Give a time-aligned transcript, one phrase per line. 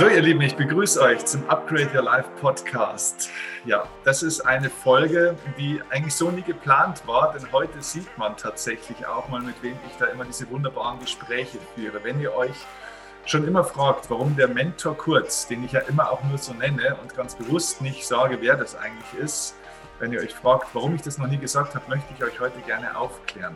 [0.00, 3.28] So, ihr Lieben, ich begrüße euch zum Upgrade Your Life Podcast.
[3.66, 8.34] Ja, das ist eine Folge, die eigentlich so nie geplant war, denn heute sieht man
[8.34, 12.02] tatsächlich auch mal, mit wem ich da immer diese wunderbaren Gespräche führe.
[12.02, 12.56] Wenn ihr euch
[13.26, 16.96] schon immer fragt, warum der Mentor Kurz, den ich ja immer auch nur so nenne
[17.02, 19.54] und ganz bewusst nicht sage, wer das eigentlich ist,
[19.98, 22.58] wenn ihr euch fragt, warum ich das noch nie gesagt habe, möchte ich euch heute
[22.60, 23.54] gerne aufklären.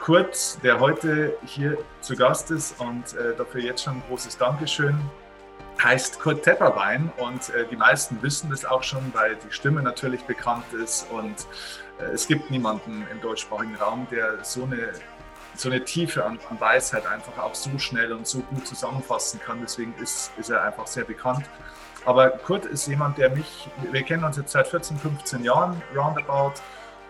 [0.00, 5.00] Kurt, der heute hier zu Gast ist und äh, dafür jetzt schon ein großes Dankeschön
[5.82, 10.22] heißt Kurt Tepperwein und äh, die meisten wissen das auch schon, weil die Stimme natürlich
[10.24, 11.46] bekannt ist und
[11.98, 14.92] äh, es gibt niemanden im deutschsprachigen Raum, der so eine,
[15.54, 19.60] so eine Tiefe an, an, Weisheit einfach auch so schnell und so gut zusammenfassen kann.
[19.62, 21.44] Deswegen ist, ist er einfach sehr bekannt.
[22.04, 26.54] Aber Kurt ist jemand, der mich, wir kennen uns jetzt seit 14, 15 Jahren roundabout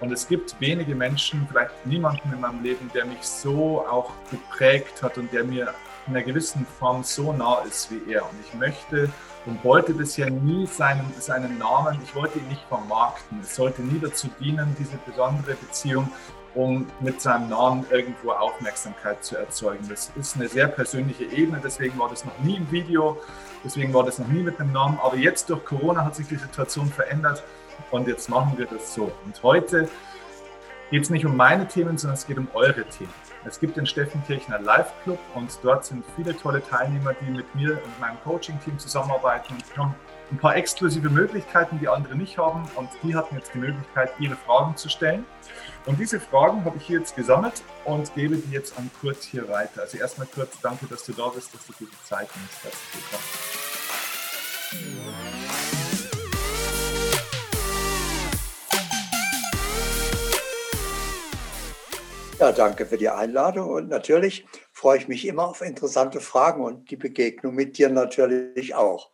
[0.01, 5.03] und es gibt wenige Menschen, vielleicht niemanden in meinem Leben, der mich so auch geprägt
[5.03, 5.73] hat und der mir
[6.07, 8.23] in einer gewissen Form so nah ist wie er.
[8.23, 9.11] Und ich möchte
[9.47, 13.41] und wollte bisher nie seinen, seinen Namen, ich wollte ihn nicht vermarkten.
[13.41, 16.11] Es sollte nie dazu dienen, diese besondere Beziehung,
[16.55, 19.87] um mit seinem Namen irgendwo Aufmerksamkeit zu erzeugen.
[19.89, 23.21] Das ist eine sehr persönliche Ebene, deswegen war das noch nie im Video,
[23.65, 24.99] deswegen war das noch nie mit einem Namen.
[25.03, 27.45] Aber jetzt durch Corona hat sich die Situation verändert
[27.91, 29.13] und jetzt machen wir das so.
[29.25, 29.89] Und heute
[30.91, 33.13] geht es nicht um meine Themen, sondern es geht um eure Themen.
[33.47, 37.55] Es gibt den Steffen Kirchner Live Club und dort sind viele tolle Teilnehmer, die mit
[37.55, 39.95] mir und meinem Coaching-Team zusammenarbeiten und haben
[40.33, 42.69] ein paar exklusive Möglichkeiten, die andere nicht haben.
[42.75, 45.25] Und die hatten jetzt die Möglichkeit, ihre Fragen zu stellen.
[45.85, 49.49] Und diese Fragen habe ich hier jetzt gesammelt und gebe die jetzt an Kurt hier
[49.49, 49.83] weiter.
[49.83, 52.65] Also erstmal Kurt, danke, dass du da bist, dass du dir die Zeit nimmst.
[52.65, 53.05] Herzlich
[54.73, 55.76] willkommen.
[62.39, 66.91] Ja, danke für die Einladung und natürlich freue ich mich immer auf interessante Fragen und
[66.91, 69.11] die Begegnung mit dir natürlich auch.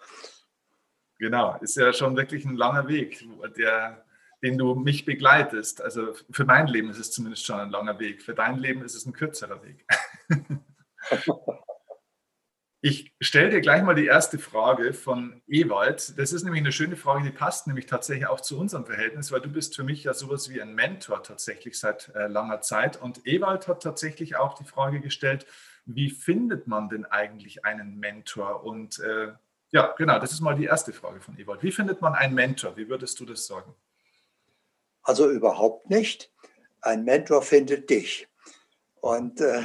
[1.20, 3.24] Genau, ist ja schon wirklich ein langer Weg,
[3.56, 4.04] der,
[4.42, 5.80] den du mich begleitest.
[5.80, 8.22] Also für mein Leben ist es zumindest schon ein langer Weg.
[8.22, 9.86] Für dein Leben ist es ein kürzerer Weg.
[12.84, 16.18] Ich stelle dir gleich mal die erste Frage von Ewald.
[16.18, 19.40] Das ist nämlich eine schöne Frage, die passt nämlich tatsächlich auch zu unserem Verhältnis, weil
[19.40, 23.00] du bist für mich ja sowas wie ein Mentor tatsächlich seit äh, langer Zeit.
[23.00, 25.46] Und Ewald hat tatsächlich auch die Frage gestellt,
[25.86, 28.64] wie findet man denn eigentlich einen Mentor?
[28.64, 29.28] Und äh,
[29.70, 31.62] ja, genau, das ist mal die erste Frage von Ewald.
[31.62, 32.76] Wie findet man einen Mentor?
[32.76, 33.76] Wie würdest du das sagen?
[35.04, 36.32] Also überhaupt nicht.
[36.80, 38.26] Ein Mentor findet dich.
[39.00, 39.62] Und äh,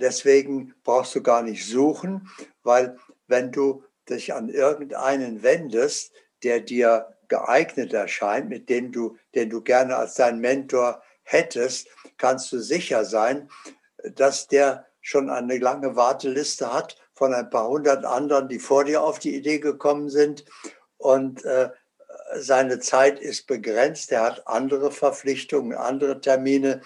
[0.00, 2.28] Deswegen brauchst du gar nicht suchen,
[2.62, 9.50] weil wenn du dich an irgendeinen wendest, der dir geeignet erscheint, mit dem du, den
[9.50, 13.50] du gerne als dein Mentor hättest, kannst du sicher sein,
[14.14, 19.02] dass der schon eine lange Warteliste hat von ein paar hundert anderen, die vor dir
[19.02, 20.44] auf die Idee gekommen sind.
[20.96, 21.70] Und äh,
[22.36, 24.12] seine Zeit ist begrenzt.
[24.12, 26.82] Er hat andere Verpflichtungen, andere Termine.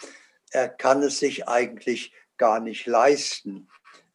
[0.50, 2.12] Er kann es sich eigentlich
[2.42, 3.68] gar nicht leisten,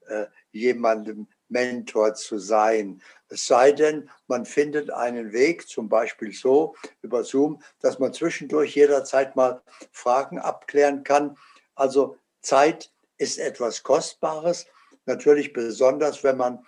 [0.08, 3.02] äh, jemandem Mentor zu sein.
[3.30, 8.76] Es sei denn, man findet einen Weg, zum Beispiel so über Zoom, dass man zwischendurch
[8.76, 9.62] jederzeit mal
[9.94, 11.38] Fragen abklären kann.
[11.74, 14.66] Also Zeit ist etwas Kostbares,
[15.06, 16.66] natürlich besonders, wenn man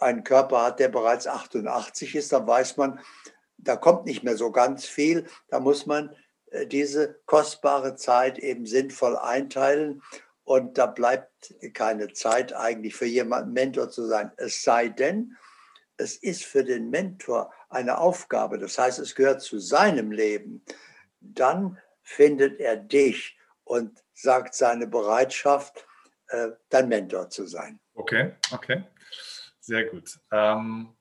[0.00, 3.00] einen Körper hat, der bereits 88 ist, dann weiß man,
[3.56, 5.26] da kommt nicht mehr so ganz viel.
[5.48, 6.14] Da muss man
[6.50, 10.02] äh, diese kostbare Zeit eben sinnvoll einteilen.
[10.50, 14.32] Und da bleibt keine Zeit eigentlich für jemanden Mentor zu sein.
[14.36, 15.36] Es sei denn,
[15.96, 20.64] es ist für den Mentor eine Aufgabe, das heißt, es gehört zu seinem Leben.
[21.20, 25.86] Dann findet er dich und sagt seine Bereitschaft,
[26.30, 27.78] äh, dein Mentor zu sein.
[27.94, 28.82] Okay, okay.
[29.60, 30.18] Sehr gut.
[30.32, 30.96] Ähm,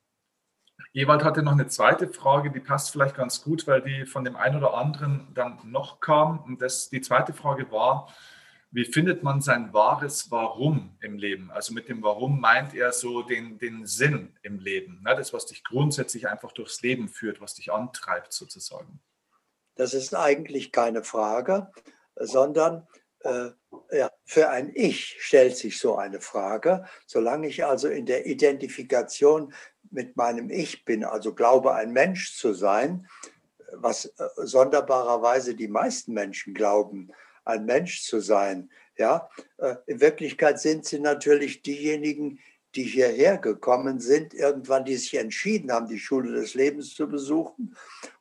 [0.94, 4.36] Ewald hatte noch eine zweite Frage, die passt vielleicht ganz gut, weil die von dem
[4.36, 6.38] einen oder anderen dann noch kam.
[6.44, 8.14] Und das, die zweite Frage war,
[8.72, 11.50] wie findet man sein wahres Warum im Leben?
[11.52, 15.16] Also mit dem Warum meint er so den, den Sinn im Leben, ne?
[15.16, 19.02] das, was dich grundsätzlich einfach durchs Leben führt, was dich antreibt sozusagen.
[19.76, 21.72] Das ist eigentlich keine Frage,
[22.16, 22.88] sondern
[23.22, 23.50] äh,
[23.92, 26.86] ja, für ein Ich stellt sich so eine Frage.
[27.08, 29.54] Solange ich also in der Identifikation
[29.90, 33.08] mit meinem Ich bin, also glaube, ein Mensch zu sein,
[33.74, 37.12] was äh, sonderbarerweise die meisten Menschen glauben,
[37.50, 38.70] ein Mensch zu sein.
[38.98, 42.40] Ja, äh, in Wirklichkeit sind sie natürlich diejenigen,
[42.76, 47.76] die hierher gekommen sind, irgendwann, die sich entschieden haben, die Schule des Lebens zu besuchen.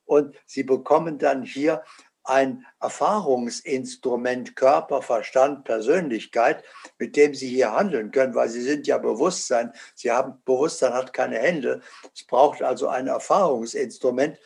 [0.05, 1.83] Und sie bekommen dann hier
[2.29, 6.63] ein Erfahrungsinstrument Körper, Verstand, Persönlichkeit,
[6.99, 9.73] mit dem Sie hier handeln können, weil Sie sind ja Bewusstsein.
[9.95, 11.81] Sie haben Bewusstsein hat keine Hände.
[12.15, 14.39] Es braucht also ein Erfahrungsinstrument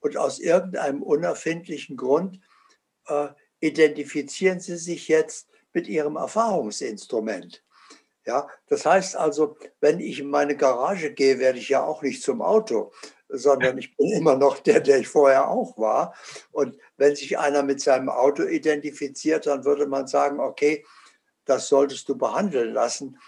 [0.00, 2.40] und aus irgendeinem unerfindlichen Grund
[3.06, 3.28] äh,
[3.60, 7.64] identifizieren Sie sich jetzt mit Ihrem Erfahrungsinstrument.
[8.26, 12.22] Ja, das heißt also, wenn ich in meine Garage gehe, werde ich ja auch nicht
[12.22, 12.92] zum Auto,
[13.28, 16.14] sondern ich bin immer noch der, der ich vorher auch war.
[16.50, 20.84] Und wenn sich einer mit seinem Auto identifiziert, dann würde man sagen, okay,
[21.46, 23.18] das solltest du behandeln lassen.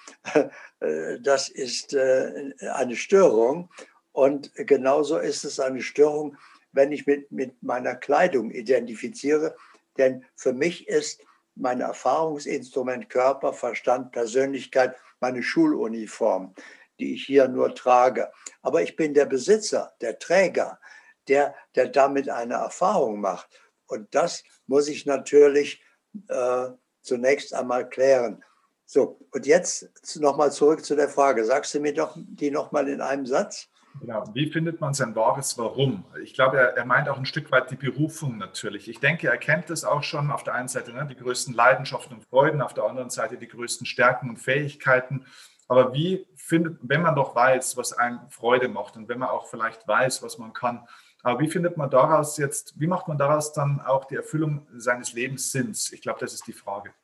[1.23, 3.71] Das ist äh, eine Störung.
[4.13, 6.37] Und genauso ist es eine Störung,
[6.73, 9.57] wenn ich mit, mit meiner Kleidung identifiziere.
[9.99, 11.23] Denn für mich ist
[11.55, 16.55] mein Erfahrungsinstrument Körper, Verstand, Persönlichkeit meine Schuluniform
[17.01, 18.31] die ich hier nur trage.
[18.63, 20.79] Aber ich bin der Besitzer, der Träger,
[21.27, 23.49] der, der damit eine Erfahrung macht.
[23.87, 25.83] Und das muss ich natürlich
[26.29, 26.69] äh,
[27.03, 28.45] zunächst einmal klären.
[28.85, 31.45] So, und jetzt nochmal zurück zu der Frage.
[31.45, 33.69] Sagst du mir doch die nochmal in einem Satz?
[33.99, 34.25] Genau.
[34.35, 36.05] Wie findet man sein wahres Warum?
[36.23, 38.89] Ich glaube, er, er, meint auch ein Stück weit die Berufung natürlich.
[38.89, 42.17] Ich denke, er kennt es auch schon auf der einen Seite, ne, die größten Leidenschaften
[42.17, 45.27] und Freuden, auf der anderen Seite die größten Stärken und Fähigkeiten.
[45.67, 49.47] Aber wie findet, wenn man doch weiß, was einem Freude macht und wenn man auch
[49.47, 50.87] vielleicht weiß, was man kann,
[51.23, 55.13] aber wie findet man daraus jetzt, wie macht man daraus dann auch die Erfüllung seines
[55.13, 55.93] Lebenssinns?
[55.93, 56.95] Ich glaube, das ist die Frage.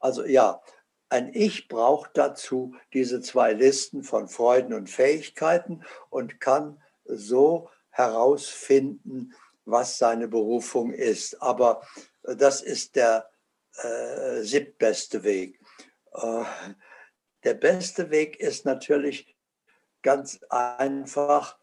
[0.00, 0.60] Also ja,
[1.08, 9.34] ein Ich braucht dazu diese zwei Listen von Freuden und Fähigkeiten und kann so herausfinden,
[9.64, 11.40] was seine Berufung ist.
[11.42, 11.82] Aber
[12.22, 13.28] das ist der
[13.82, 15.60] äh, siebtbeste Weg.
[16.12, 16.44] Äh,
[17.44, 19.36] der beste Weg ist natürlich
[20.02, 21.58] ganz einfach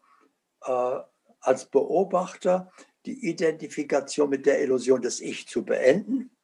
[0.64, 0.98] äh,
[1.40, 2.72] als Beobachter
[3.06, 6.36] die Identifikation mit der Illusion des Ich zu beenden,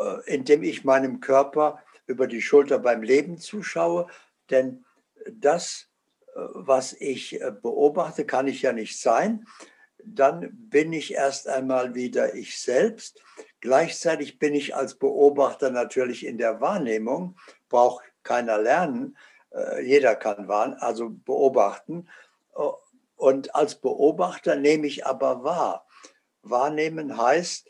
[0.00, 4.06] äh, indem ich meinem Körper über die Schulter beim Leben zuschaue.
[4.50, 4.84] Denn
[5.30, 5.88] das,
[6.34, 9.46] äh, was ich äh, beobachte, kann ich ja nicht sein.
[10.04, 13.22] Dann bin ich erst einmal wieder ich selbst.
[13.60, 17.36] Gleichzeitig bin ich als Beobachter natürlich in der Wahrnehmung,
[17.68, 19.16] brauche keiner lernen.
[19.50, 22.08] Äh, jeder kann warnen, also beobachten.
[23.16, 25.86] Und als Beobachter nehme ich aber wahr.
[26.42, 27.68] Wahrnehmen heißt,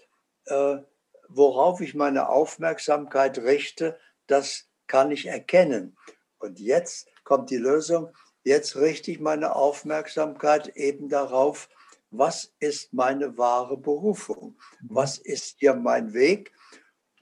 [1.28, 5.96] worauf ich meine Aufmerksamkeit richte, das kann ich erkennen.
[6.38, 8.12] Und jetzt kommt die Lösung.
[8.44, 11.68] Jetzt richte ich meine Aufmerksamkeit eben darauf,
[12.10, 14.56] was ist meine wahre Berufung?
[14.80, 16.52] Was ist hier mein Weg?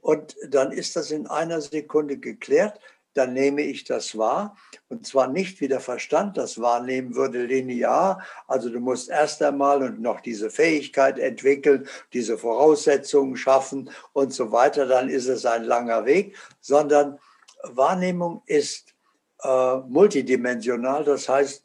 [0.00, 2.78] Und dann ist das in einer Sekunde geklärt
[3.14, 4.56] dann nehme ich das wahr.
[4.88, 8.22] Und zwar nicht wie der Verstand das wahrnehmen würde, linear.
[8.46, 14.52] Also du musst erst einmal und noch diese Fähigkeit entwickeln, diese Voraussetzungen schaffen und so
[14.52, 14.86] weiter.
[14.86, 17.18] Dann ist es ein langer Weg, sondern
[17.62, 18.94] Wahrnehmung ist
[19.42, 21.64] äh, multidimensional, das heißt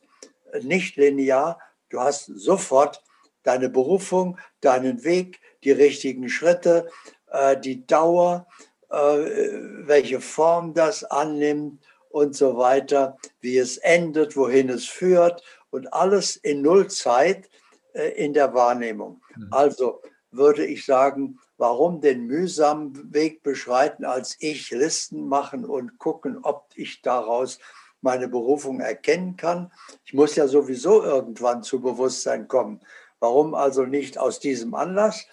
[0.62, 1.60] nicht linear.
[1.90, 3.04] Du hast sofort
[3.44, 6.90] deine Berufung, deinen Weg, die richtigen Schritte,
[7.32, 8.48] äh, die Dauer,
[8.90, 16.36] welche Form das annimmt und so weiter, wie es endet, wohin es führt und alles
[16.36, 17.50] in Nullzeit
[17.94, 19.22] äh, in der Wahrnehmung.
[19.36, 19.48] Mhm.
[19.52, 20.02] Also
[20.32, 26.70] würde ich sagen, warum den mühsamen Weg beschreiten, als ich Listen machen und gucken, ob
[26.76, 27.60] ich daraus
[28.02, 29.72] meine Berufung erkennen kann.
[30.06, 32.80] Ich muss ja sowieso irgendwann zu Bewusstsein kommen.
[33.20, 35.26] Warum also nicht aus diesem Anlass?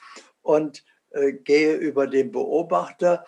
[0.43, 3.25] Und äh, gehe über den Beobachter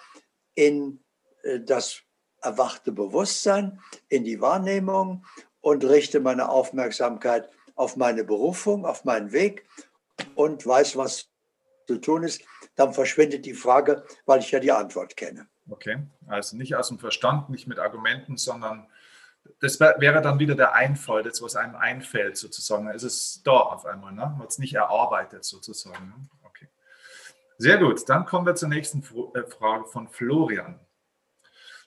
[0.58, 0.98] in
[1.44, 2.02] äh, das
[2.42, 5.24] erwachte Bewusstsein, in die Wahrnehmung
[5.60, 9.64] und richte meine Aufmerksamkeit auf meine Berufung, auf meinen Weg
[10.34, 11.28] und weiß, was
[11.86, 12.42] zu tun ist,
[12.74, 15.46] dann verschwindet die Frage, weil ich ja die Antwort kenne.
[15.70, 18.88] Okay, also nicht aus dem Verstand, nicht mit Argumenten, sondern
[19.60, 22.88] das wäre dann wieder der Einfall, das, was einem einfällt sozusagen.
[22.88, 24.22] Es ist da auf einmal, ne?
[24.22, 26.28] man hat es nicht erarbeitet sozusagen.
[27.60, 29.02] Sehr gut, dann kommen wir zur nächsten
[29.34, 30.78] äh, Frage von Florian.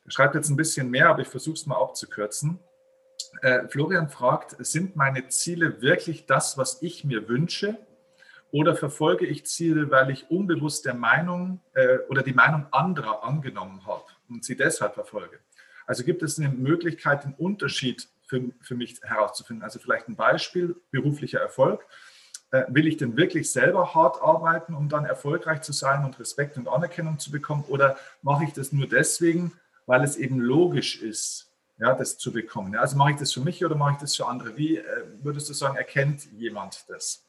[0.03, 2.59] Er schreibt jetzt ein bisschen mehr, aber ich versuche es mal abzukürzen.
[3.41, 7.77] Äh, Florian fragt, sind meine Ziele wirklich das, was ich mir wünsche?
[8.51, 13.85] Oder verfolge ich Ziele, weil ich unbewusst der Meinung äh, oder die Meinung anderer angenommen
[13.85, 15.39] habe und sie deshalb verfolge?
[15.87, 19.63] Also gibt es eine Möglichkeit, den Unterschied für, für mich herauszufinden?
[19.63, 21.87] Also vielleicht ein Beispiel, beruflicher Erfolg
[22.51, 26.67] will ich denn wirklich selber hart arbeiten, um dann erfolgreich zu sein und Respekt und
[26.67, 27.63] Anerkennung zu bekommen?
[27.67, 29.53] Oder mache ich das nur deswegen,
[29.85, 32.75] weil es eben logisch ist, ja, das zu bekommen?
[32.75, 34.57] Also mache ich das für mich oder mache ich das für andere?
[34.57, 34.83] Wie äh,
[35.21, 37.23] würdest du sagen, erkennt jemand das?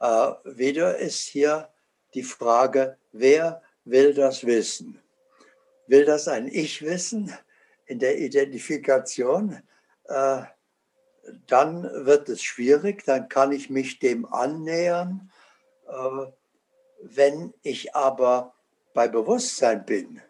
[0.00, 1.68] Äh, wieder ist hier
[2.14, 5.00] die Frage, wer will das wissen?
[5.86, 7.32] Will das ein Ich wissen
[7.86, 9.62] in der Identifikation?
[10.04, 10.42] Äh,
[11.46, 15.30] dann wird es schwierig, dann kann ich mich dem annähern.
[15.88, 16.26] Äh,
[17.02, 18.54] wenn ich aber
[18.94, 20.20] bei Bewusstsein bin,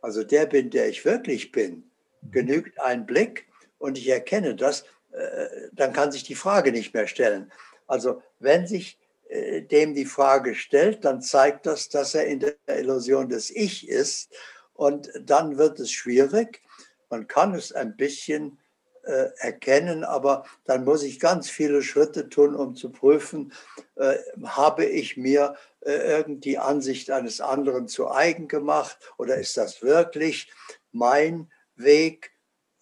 [0.00, 1.90] also der bin, der ich wirklich bin,
[2.30, 3.46] genügt ein Blick
[3.78, 7.52] und ich erkenne das, äh, dann kann sich die Frage nicht mehr stellen.
[7.86, 12.56] Also wenn sich äh, dem die Frage stellt, dann zeigt das, dass er in der
[12.68, 14.32] Illusion des Ich ist
[14.74, 16.62] und dann wird es schwierig.
[17.10, 18.58] Man kann es ein bisschen
[19.06, 23.52] äh, erkennen, aber dann muss ich ganz viele Schritte tun, um zu prüfen,
[23.94, 29.82] äh, habe ich mir äh, irgendwie Ansicht eines anderen zu eigen gemacht oder ist das
[29.82, 30.52] wirklich
[30.92, 32.32] mein Weg?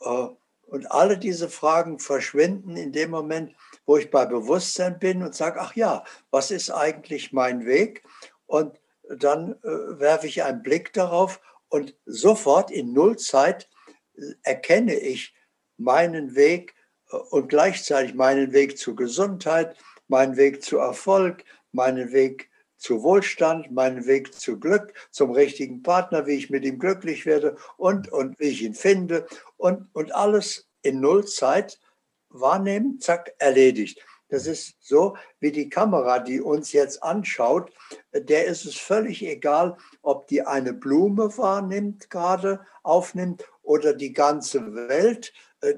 [0.01, 0.29] Äh,
[0.67, 3.55] und alle diese Fragen verschwinden in dem Moment,
[3.87, 8.03] wo ich bei Bewusstsein bin und sage, ach ja, was ist eigentlich mein Weg?
[8.47, 13.69] Und dann äh, werfe ich einen Blick darauf und sofort in Nullzeit
[14.17, 15.35] äh, erkenne ich
[15.77, 16.75] meinen Weg
[17.11, 19.77] äh, und gleichzeitig meinen Weg zur Gesundheit,
[20.09, 26.27] meinen Weg zu Erfolg, meinen Weg zu Wohlstand, meinen Weg zu Glück, zum richtigen Partner,
[26.27, 29.27] wie ich mit ihm glücklich werde und, und wie ich ihn finde
[29.57, 31.81] und, und alles in Nullzeit
[32.29, 34.05] wahrnehmen, zack, erledigt.
[34.29, 37.73] Das ist so wie die Kamera, die uns jetzt anschaut.
[38.13, 44.75] Der ist es völlig egal, ob die eine Blume wahrnimmt, gerade aufnimmt oder die ganze
[44.75, 45.33] Welt.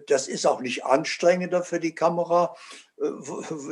[0.06, 2.56] Das ist auch nicht anstrengender für die Kamera.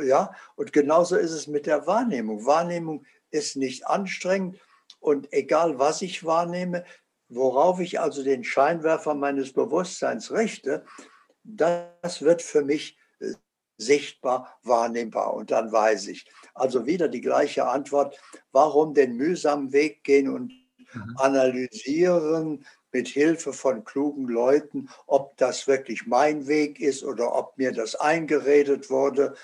[0.03, 2.45] Ja, und genauso ist es mit der Wahrnehmung.
[2.45, 4.59] Wahrnehmung ist nicht anstrengend
[4.99, 6.83] und egal was ich wahrnehme,
[7.29, 10.85] worauf ich also den Scheinwerfer meines Bewusstseins richte,
[11.43, 13.33] das wird für mich äh,
[13.77, 15.33] sichtbar, wahrnehmbar.
[15.33, 16.25] Und dann weiß ich.
[16.53, 18.19] Also wieder die gleiche Antwort.
[18.51, 20.53] Warum den mühsamen Weg gehen und
[20.93, 21.17] mhm.
[21.17, 27.73] analysieren mit Hilfe von klugen Leuten, ob das wirklich mein Weg ist oder ob mir
[27.73, 29.35] das eingeredet wurde,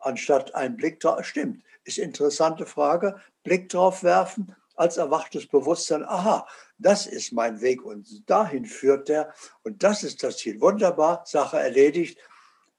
[0.00, 1.24] anstatt einen Blick drauf.
[1.24, 3.14] Stimmt, ist interessante Frage.
[3.44, 6.02] Blick drauf werfen als erwachtes Bewusstsein.
[6.02, 6.48] Aha,
[6.78, 9.32] das ist mein Weg und dahin führt der
[9.62, 10.60] und das ist das Ziel.
[10.60, 12.18] Wunderbar, Sache erledigt.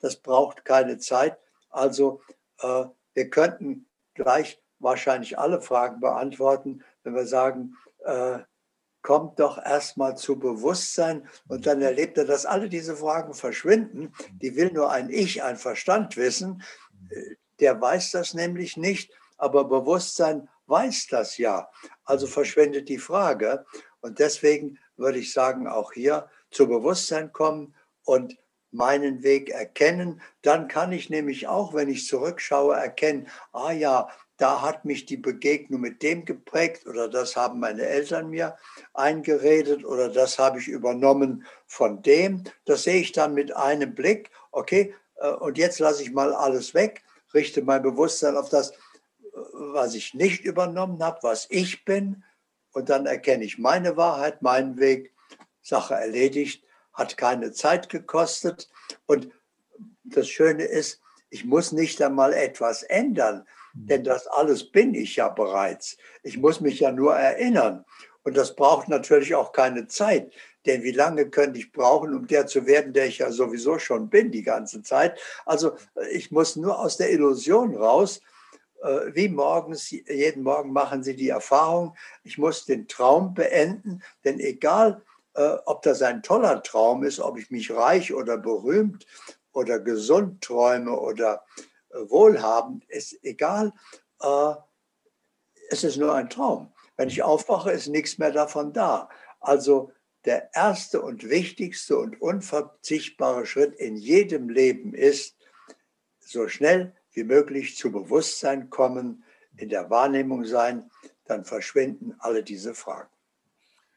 [0.02, 1.38] Das braucht keine Zeit.
[1.70, 2.20] Also
[2.60, 8.40] äh, wir könnten gleich wahrscheinlich alle Fragen beantworten, wenn wir sagen, äh,
[9.08, 14.14] kommt doch erstmal zu Bewusstsein und dann erlebt er, dass alle diese Fragen verschwinden.
[14.42, 16.62] Die will nur ein Ich, ein Verstand wissen.
[17.10, 21.70] Äh, der weiß das nämlich nicht, aber Bewusstsein weiß das ja.
[22.04, 23.66] Also verschwendet die Frage.
[24.02, 28.38] Und deswegen würde ich sagen, auch hier zu Bewusstsein kommen und
[28.72, 30.22] meinen Weg erkennen.
[30.42, 35.18] Dann kann ich nämlich auch, wenn ich zurückschaue, erkennen, ah ja, da hat mich die
[35.18, 38.56] Begegnung mit dem geprägt oder das haben meine Eltern mir
[38.94, 42.44] eingeredet oder das habe ich übernommen von dem.
[42.66, 44.30] Das sehe ich dann mit einem Blick.
[44.52, 47.04] Okay, äh, und jetzt lasse ich mal alles weg,
[47.34, 48.74] richte mein Bewusstsein auf das,
[49.54, 52.24] was ich nicht übernommen habe, was ich bin.
[52.74, 55.14] Und dann erkenne ich meine Wahrheit, meinen Weg,
[55.62, 56.64] Sache erledigt,
[56.94, 58.70] hat keine Zeit gekostet.
[59.08, 59.30] Und
[60.04, 63.46] das Schöne ist, ich muss nicht einmal etwas ändern.
[63.86, 65.98] Denn das alles bin ich ja bereits.
[66.24, 67.86] Ich muss mich ja nur erinnern.
[68.24, 70.34] Und das braucht natürlich auch keine Zeit.
[70.66, 74.10] Denn wie lange könnte ich brauchen, um der zu werden, der ich ja sowieso schon
[74.10, 75.18] bin die ganze Zeit?
[75.46, 75.78] Also
[76.12, 78.22] ich muss nur aus der Illusion raus
[78.82, 84.40] äh, wie morgens, jeden Morgen machen sie die Erfahrung, ich muss den Traum beenden, denn
[84.40, 85.02] egal,
[85.34, 89.06] äh, ob das ein toller Traum ist, ob ich mich reich oder berühmt
[89.52, 91.44] oder gesund träume oder
[91.92, 93.74] wohlhabend, ist egal,
[95.70, 96.74] es ist nur ein Traum.
[96.96, 99.10] Wenn ich aufwache, ist nichts mehr davon da.
[99.40, 99.92] Also
[100.26, 105.38] der erste und wichtigste und unverzichtbare Schritt in jedem Leben ist,
[106.20, 109.24] so schnell wie möglich zu Bewusstsein kommen,
[109.56, 110.90] in der Wahrnehmung sein,
[111.26, 113.10] dann verschwinden alle diese Fragen.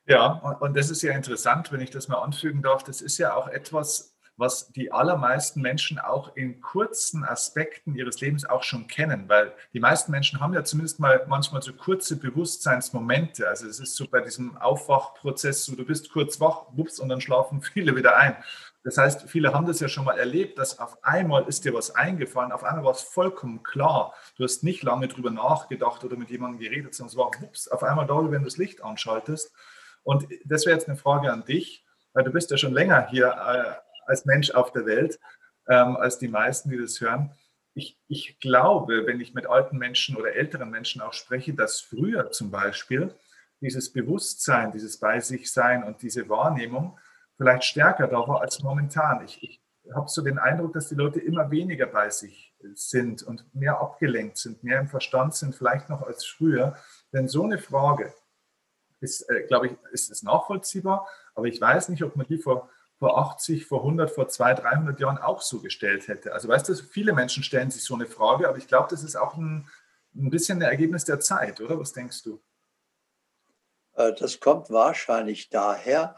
[0.06, 2.82] Ja, und das ist ja interessant, wenn ich das mal anfügen darf.
[2.82, 4.09] Das ist ja auch etwas,
[4.40, 9.80] was die allermeisten Menschen auch in kurzen Aspekten ihres Lebens auch schon kennen, weil die
[9.80, 13.46] meisten Menschen haben ja zumindest mal manchmal so kurze Bewusstseinsmomente.
[13.46, 17.20] Also es ist so bei diesem Aufwachprozess, so du bist kurz wach, wups, und dann
[17.20, 18.34] schlafen viele wieder ein.
[18.82, 21.94] Das heißt, viele haben das ja schon mal erlebt, dass auf einmal ist dir was
[21.94, 24.14] eingefallen, auf einmal war es vollkommen klar.
[24.36, 27.82] Du hast nicht lange drüber nachgedacht oder mit jemandem geredet, sondern es war ups, auf
[27.82, 29.52] einmal da, wenn du das Licht anschaltest.
[30.02, 33.28] Und das wäre jetzt eine Frage an dich, weil du bist ja schon länger hier
[33.28, 35.18] äh, als Mensch auf der Welt,
[35.68, 37.32] ähm, als die meisten, die das hören.
[37.74, 42.30] ich, ich glaube, wenn ich mit alten Menschen oder älteren Menschen auch spreche, dass früher
[42.30, 43.14] zum Beispiel
[43.60, 46.98] dieses Bewusstsein, dieses Bei sich Sein und diese Wahrnehmung
[47.36, 49.24] vielleicht stärker da war als momentan.
[49.24, 49.62] Ich, ich
[49.94, 54.36] habe so den Eindruck, dass die Leute immer weniger bei sich sind und mehr abgelenkt
[54.36, 56.76] sind, mehr im Verstand sind, vielleicht noch als früher.
[57.12, 58.12] Denn so eine Frage
[59.00, 62.68] ist, äh, glaube ich, ist, ist nachvollziehbar, aber ich weiß nicht, ob man die vor,
[63.00, 66.34] vor 80, vor 100, vor 200, 300 Jahren auch so gestellt hätte.
[66.34, 69.16] Also weißt du, viele Menschen stellen sich so eine Frage, aber ich glaube, das ist
[69.16, 69.66] auch ein,
[70.14, 71.80] ein bisschen ein Ergebnis der Zeit, oder?
[71.80, 72.42] Was denkst du?
[73.94, 76.14] Äh, das kommt wahrscheinlich daher,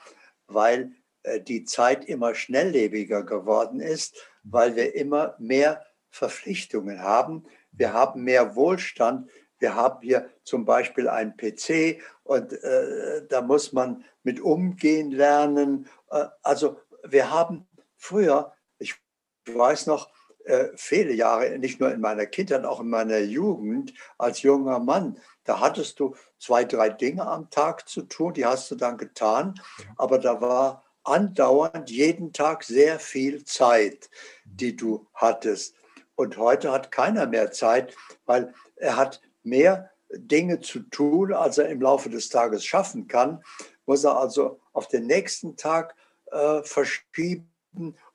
[0.48, 0.90] weil
[1.22, 7.46] äh, die Zeit immer schnelllebiger geworden ist, weil wir immer mehr Verpflichtungen haben.
[7.70, 9.30] Wir haben mehr Wohlstand.
[9.62, 15.88] Wir haben hier zum Beispiel einen PC und äh, da muss man mit umgehen lernen.
[16.10, 18.96] Äh, also wir haben früher, ich
[19.46, 20.10] weiß noch,
[20.46, 25.20] äh, viele Jahre, nicht nur in meiner Kindheit, auch in meiner Jugend als junger Mann,
[25.44, 29.54] da hattest du zwei, drei Dinge am Tag zu tun, die hast du dann getan,
[29.96, 34.10] aber da war andauernd jeden Tag sehr viel Zeit,
[34.44, 35.76] die du hattest.
[36.16, 37.94] Und heute hat keiner mehr Zeit,
[38.26, 43.42] weil er hat mehr Dinge zu tun, als er im Laufe des Tages schaffen kann,
[43.86, 45.94] muss er also auf den nächsten Tag
[46.30, 47.48] äh, verschieben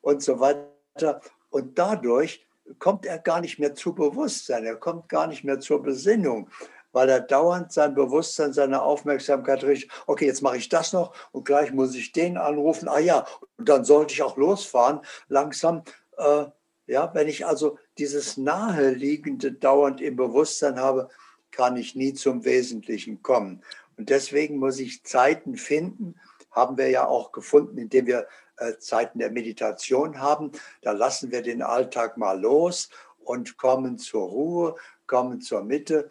[0.00, 1.20] und so weiter.
[1.50, 2.46] Und dadurch
[2.78, 6.50] kommt er gar nicht mehr zu Bewusstsein, er kommt gar nicht mehr zur Besinnung
[6.92, 9.90] weil er dauernd sein Bewusstsein, seine Aufmerksamkeit richtet.
[10.06, 12.88] Okay, jetzt mache ich das noch und gleich muss ich den anrufen.
[12.88, 15.82] Ah ja, und dann sollte ich auch losfahren langsam.
[16.16, 16.46] Äh,
[16.86, 21.08] ja, wenn ich also dieses Naheliegende dauernd im Bewusstsein habe,
[21.50, 23.62] kann ich nie zum Wesentlichen kommen.
[23.96, 26.14] Und deswegen muss ich Zeiten finden,
[26.50, 28.26] haben wir ja auch gefunden, indem wir
[28.56, 30.52] äh, Zeiten der Meditation haben.
[30.82, 34.76] Da lassen wir den Alltag mal los und kommen zur Ruhe,
[35.06, 36.08] kommen zur Mitte.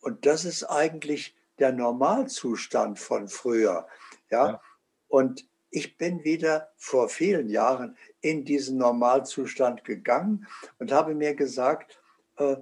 [0.00, 3.86] Und das ist eigentlich der Normalzustand von früher.
[4.30, 4.48] Ja?
[4.48, 4.60] ja.
[5.08, 10.46] Und ich bin wieder vor vielen Jahren in diesen Normalzustand gegangen
[10.78, 12.00] und habe mir gesagt,
[12.36, 12.56] äh,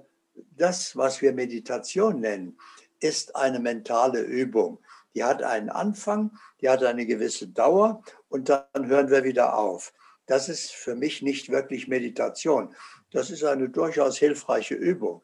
[0.57, 2.57] das, was wir Meditation nennen,
[2.99, 4.79] ist eine mentale Übung.
[5.13, 9.93] Die hat einen Anfang, die hat eine gewisse Dauer und dann hören wir wieder auf.
[10.25, 12.73] Das ist für mich nicht wirklich Meditation.
[13.11, 15.21] Das ist eine durchaus hilfreiche Übung.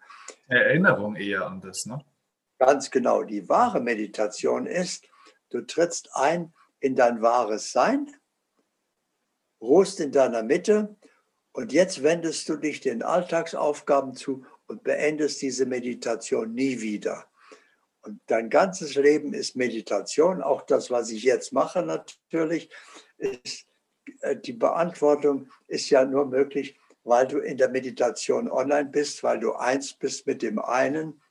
[0.48, 2.06] Erinnerung eher an das, ne?
[2.60, 3.24] Ganz genau.
[3.24, 5.06] Die wahre Meditation ist,
[5.50, 8.12] du trittst ein in dein wahres Sein,
[9.62, 10.96] ruhst in deiner Mitte
[11.52, 17.26] und jetzt wendest du dich den Alltagsaufgaben zu und beendest diese Meditation nie wieder.
[18.02, 20.42] Und dein ganzes Leben ist Meditation.
[20.42, 22.70] Auch das, was ich jetzt mache, natürlich,
[23.18, 23.66] ist,
[24.22, 29.40] äh, die Beantwortung ist ja nur möglich, weil du in der Meditation online bist, weil
[29.40, 31.22] du eins bist mit dem einen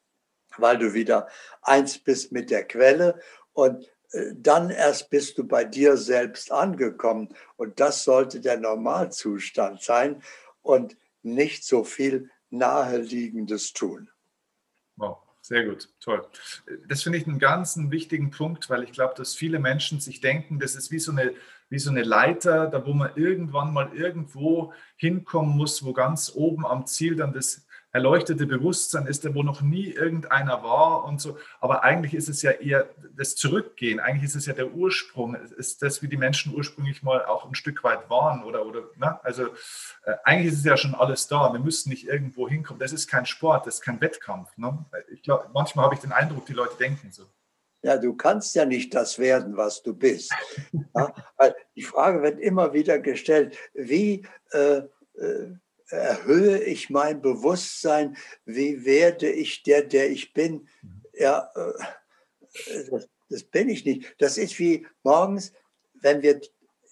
[0.56, 1.28] weil du wieder
[1.62, 3.20] eins bist mit der Quelle
[3.52, 3.90] und
[4.34, 7.28] dann erst bist du bei dir selbst angekommen.
[7.56, 10.22] Und das sollte der Normalzustand sein
[10.62, 14.10] und nicht so viel Naheliegendes tun.
[14.96, 16.26] Wow, sehr gut, toll.
[16.88, 20.58] Das finde ich einen ganz wichtigen Punkt, weil ich glaube, dass viele Menschen sich denken,
[20.58, 21.34] das ist wie so eine
[21.70, 26.66] wie so eine Leiter, da wo man irgendwann mal irgendwo hinkommen muss, wo ganz oben
[26.66, 27.66] am Ziel dann das
[27.98, 31.36] erleuchtete Bewusstsein ist, wo noch nie irgendeiner war und so.
[31.60, 33.98] Aber eigentlich ist es ja eher das Zurückgehen.
[33.98, 35.34] Eigentlich ist es ja der Ursprung.
[35.34, 39.18] Ist das, wie die Menschen ursprünglich mal auch ein Stück weit waren oder, oder, ne?
[39.24, 39.46] Also
[40.04, 41.52] äh, eigentlich ist es ja schon alles da.
[41.52, 42.78] Wir müssen nicht irgendwo hinkommen.
[42.78, 44.56] Das ist kein Sport, das ist kein Wettkampf.
[44.56, 44.84] Ne?
[45.12, 47.24] Ich glaube, manchmal habe ich den Eindruck, die Leute denken so.
[47.82, 50.32] Ja, du kannst ja nicht das werden, was du bist.
[50.94, 51.14] Ja,
[51.76, 54.82] die Frage wird immer wieder gestellt, wie äh,
[55.14, 55.56] äh,
[55.90, 60.68] erhöhe ich mein Bewusstsein, wie werde ich der, der ich bin?
[61.14, 64.14] Ja, äh, das, das bin ich nicht.
[64.18, 65.52] Das ist wie morgens,
[65.94, 66.40] wenn wir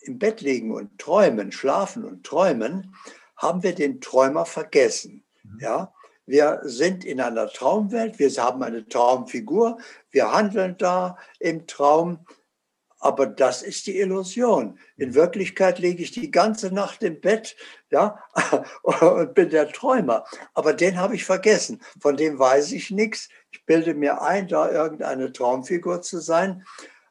[0.02, 2.94] im Bett liegen und träumen, schlafen und träumen,
[3.36, 5.24] haben wir den Träumer vergessen.
[5.42, 5.58] Mhm.
[5.60, 5.92] Ja,
[6.26, 9.78] wir sind in einer Traumwelt, wir haben eine Traumfigur,
[10.10, 12.26] wir handeln da im Traum,
[13.06, 14.80] aber das ist die Illusion.
[14.96, 17.54] In Wirklichkeit liege ich die ganze Nacht im Bett
[17.88, 18.18] ja,
[18.82, 20.24] und bin der Träumer.
[20.54, 21.80] Aber den habe ich vergessen.
[22.00, 23.28] Von dem weiß ich nichts.
[23.52, 26.64] Ich bilde mir ein, da irgendeine Traumfigur zu sein.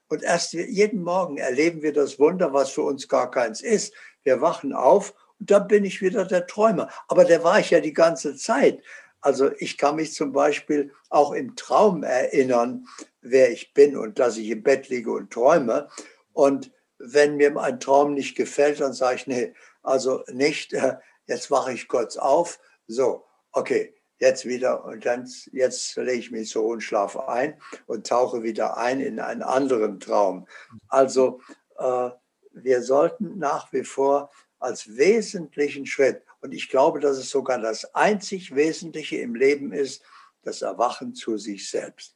[0.09, 3.93] Und erst jeden Morgen erleben wir das Wunder, was für uns gar keins ist.
[4.23, 6.89] Wir wachen auf und dann bin ich wieder der Träumer.
[7.07, 8.83] Aber der war ich ja die ganze Zeit.
[9.25, 12.85] Also ich kann mich zum Beispiel auch im Traum erinnern,
[13.21, 15.89] wer ich bin und dass ich im Bett liege und träume.
[16.33, 21.49] Und wenn mir ein Traum nicht gefällt, dann sage ich, nee, also nicht, äh, jetzt
[21.49, 22.59] wache ich kurz auf.
[22.87, 23.25] So,
[23.57, 28.43] Okay, jetzt wieder und dann jetzt lege ich mich so und schlafe ein und tauche
[28.43, 30.45] wieder ein in einen anderen Traum.
[30.89, 31.39] Also
[31.77, 32.09] äh,
[32.51, 37.95] wir sollten nach wie vor als wesentlichen Schritt, und ich glaube, dass es sogar das
[37.95, 40.03] einzig Wesentliche im Leben ist,
[40.43, 42.15] das Erwachen zu sich selbst.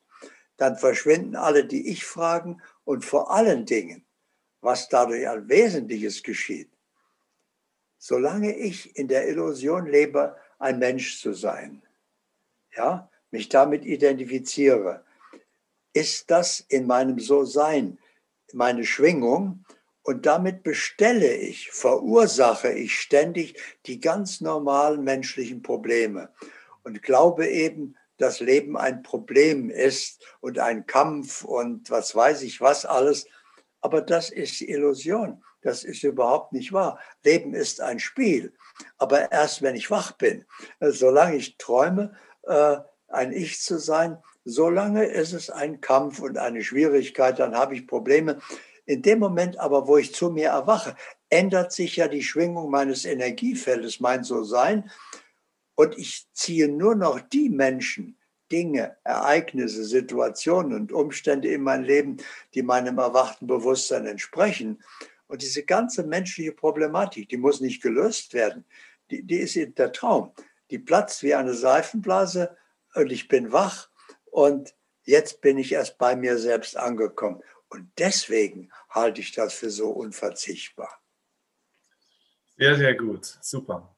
[0.55, 4.05] Dann verschwinden alle die Ich-Fragen und vor allen Dingen,
[4.61, 6.69] was dadurch ein Wesentliches geschieht.
[7.97, 11.81] Solange ich in der Illusion lebe, ein Mensch zu sein,
[12.77, 15.03] ja, mich damit identifiziere,
[15.93, 17.97] ist das in meinem So-Sein
[18.53, 19.65] meine Schwingung
[20.09, 26.29] und damit bestelle ich, verursache ich ständig die ganz normalen menschlichen Probleme
[26.81, 32.59] und glaube eben, dass Leben ein Problem ist und ein Kampf und was weiß ich
[32.59, 33.27] was alles.
[33.81, 35.43] Aber das ist Illusion.
[35.61, 36.99] Das ist überhaupt nicht wahr.
[37.23, 38.51] Leben ist ein Spiel.
[38.97, 40.43] Aber erst wenn ich wach bin,
[40.79, 42.15] solange ich träume,
[42.47, 42.77] äh,
[43.09, 47.85] ein Ich zu sein, solange ist es ein Kampf und eine Schwierigkeit, dann habe ich
[47.85, 48.39] Probleme.
[48.89, 50.95] In dem Moment aber, wo ich zu mir erwache,
[51.29, 54.89] ändert sich ja die Schwingung meines Energiefeldes, mein So-Sein.
[55.75, 58.17] Und ich ziehe nur noch die Menschen,
[58.51, 62.17] Dinge, Ereignisse, Situationen und Umstände in mein Leben,
[62.55, 64.81] die meinem erwachten Bewusstsein entsprechen.
[65.27, 68.65] Und diese ganze menschliche Problematik, die muss nicht gelöst werden.
[69.11, 70.31] Die, die ist der Traum.
[70.71, 72.57] Die platzt wie eine Seifenblase
[72.95, 73.91] und ich bin wach
[74.25, 74.73] und
[75.03, 77.43] jetzt bin ich erst bei mir selbst angekommen.
[77.69, 81.01] Und deswegen halte ich das für so unverzichtbar.
[82.57, 83.25] Sehr, sehr gut.
[83.41, 83.95] Super.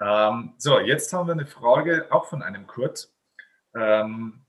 [0.00, 3.12] Ähm, so, jetzt haben wir eine Frage auch von einem Kurt.
[3.74, 4.46] Ähm,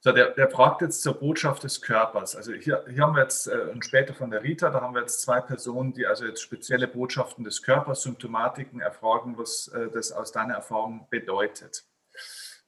[0.00, 2.36] so, der, der fragt jetzt zur Botschaft des Körpers.
[2.36, 5.00] Also hier, hier haben wir jetzt, äh, und später von der Rita, da haben wir
[5.00, 10.12] jetzt zwei Personen, die also jetzt spezielle Botschaften des Körpers, Symptomatiken erfragen, was äh, das
[10.12, 11.84] aus deiner Erfahrung bedeutet.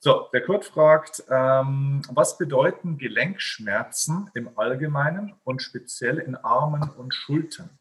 [0.02, 7.12] So, der Kurt fragt, ähm, was bedeuten Gelenkschmerzen im Allgemeinen und speziell in Armen und
[7.14, 7.78] Schultern?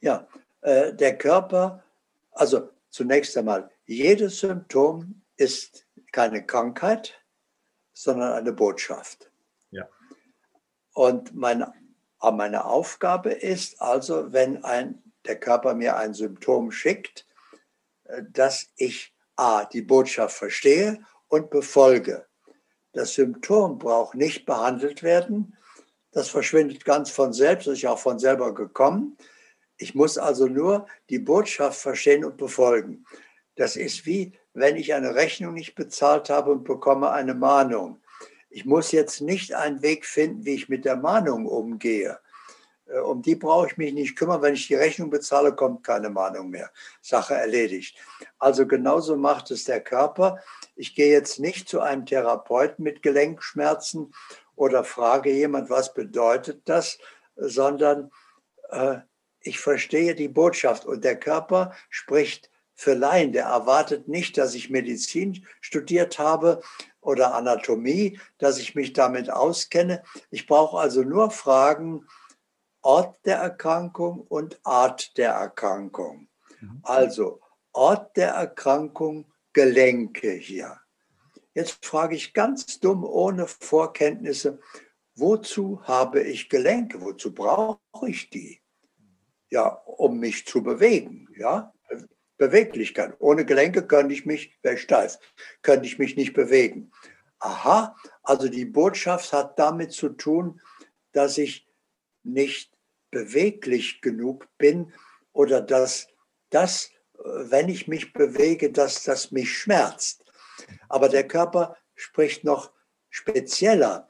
[0.00, 0.26] Ja,
[0.62, 1.84] äh, der Körper,
[2.32, 7.22] also zunächst einmal, jedes Symptom ist keine Krankheit,
[7.92, 9.30] sondern eine Botschaft.
[9.72, 9.86] Ja.
[10.94, 11.74] Und meine,
[12.18, 17.26] meine Aufgabe ist also, wenn ein, der Körper mir ein Symptom schickt,
[18.04, 22.26] äh, dass ich A, die Botschaft verstehe und befolge.
[22.92, 25.56] Das Symptom braucht nicht behandelt werden.
[26.12, 29.16] Das verschwindet ganz von selbst, ist ja auch von selber gekommen.
[29.78, 33.06] Ich muss also nur die Botschaft verstehen und befolgen.
[33.56, 38.00] Das ist wie wenn ich eine Rechnung nicht bezahlt habe und bekomme eine Mahnung.
[38.50, 42.18] Ich muss jetzt nicht einen Weg finden, wie ich mit der Mahnung umgehe.
[42.90, 44.42] Äh, um die brauche ich mich nicht kümmern.
[44.42, 46.70] Wenn ich die Rechnung bezahle, kommt keine Mahnung mehr.
[47.00, 47.96] Sache erledigt.
[48.38, 50.38] Also genauso macht es der Körper.
[50.76, 54.12] Ich gehe jetzt nicht zu einem Therapeuten mit Gelenkschmerzen
[54.56, 56.98] oder frage jemand, was bedeutet das,
[57.36, 58.10] sondern
[58.70, 58.98] äh,
[59.40, 64.70] ich verstehe die Botschaft und der Körper spricht für Laien, der erwartet nicht, dass ich
[64.70, 66.62] Medizin studiert habe
[67.00, 70.02] oder Anatomie, dass ich mich damit auskenne.
[70.30, 72.06] Ich brauche also nur fragen,
[72.82, 76.28] Ort der Erkrankung und Art der Erkrankung.
[76.60, 76.80] Mhm.
[76.82, 77.40] Also
[77.72, 80.80] Ort der Erkrankung, Gelenke hier.
[81.54, 84.60] Jetzt frage ich ganz dumm, ohne Vorkenntnisse,
[85.14, 87.00] wozu habe ich Gelenke?
[87.00, 88.60] Wozu brauche ich die?
[89.50, 91.72] Ja, um mich zu bewegen, ja.
[92.38, 93.16] Beweglichkeit.
[93.18, 95.18] Ohne Gelenke könnte ich mich, wäre steif,
[95.60, 96.90] könnte ich mich nicht bewegen.
[97.38, 100.60] Aha, also die Botschaft hat damit zu tun,
[101.12, 101.68] dass ich
[102.22, 102.69] nicht
[103.10, 104.92] beweglich genug bin
[105.32, 106.08] oder dass
[106.50, 110.24] das, wenn ich mich bewege, dass das mich schmerzt.
[110.88, 112.72] Aber der Körper spricht noch
[113.08, 114.08] spezieller.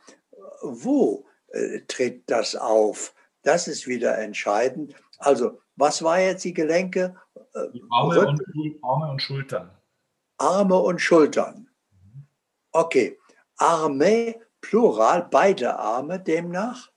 [0.62, 3.14] Wo äh, tritt das auf?
[3.42, 4.94] Das ist wieder entscheidend.
[5.18, 7.16] Also, was war jetzt die Gelenke?
[7.72, 8.42] Die Arme, und,
[8.82, 9.70] Arme und Schultern.
[10.38, 11.68] Arme und Schultern.
[12.72, 13.18] Okay.
[13.56, 16.90] Arme, Plural, beide Arme demnach?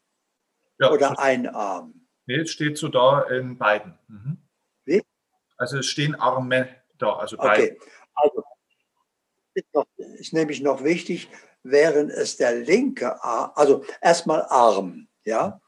[0.84, 1.94] Ja, Oder ein Arm?
[2.26, 3.98] Nee, es steht so da in beiden.
[4.10, 4.38] Mhm.
[4.84, 5.02] Wie?
[5.56, 7.64] Also es stehen Arme da, also beide.
[7.64, 7.80] Okay.
[8.16, 8.44] Also,
[9.54, 11.30] ist, noch, ist nämlich noch wichtig,
[11.64, 15.62] während es der linke Arm, also erstmal Arm, ja.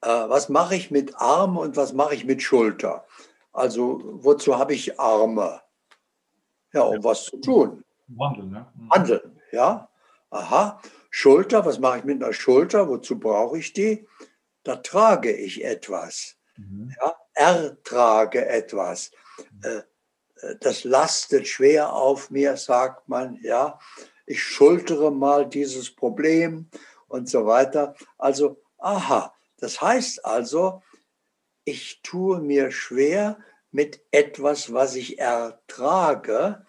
[0.00, 3.06] Äh, was mache ich mit Arm und was mache ich mit Schulter?
[3.52, 5.60] Also wozu habe ich Arme?
[6.72, 7.84] Ja, um was zu tun.
[8.08, 8.66] Wandeln, ne?
[8.74, 8.90] Mhm.
[8.90, 9.90] Handeln, ja.
[10.30, 10.80] Aha.
[11.18, 12.90] Schulter, was mache ich mit einer Schulter?
[12.90, 14.06] Wozu brauche ich die?
[14.64, 16.36] Da trage ich etwas.
[16.58, 16.94] Mhm.
[17.00, 19.12] Ja, ertrage etwas.
[19.62, 19.78] Äh,
[20.42, 23.78] äh, das lastet schwer auf mir, sagt man, ja.
[24.26, 26.68] Ich schultere mal dieses Problem
[27.08, 27.94] und so weiter.
[28.18, 30.82] Also, aha, das heißt also,
[31.64, 33.38] ich tue mir schwer
[33.70, 36.66] mit etwas, was ich ertrage,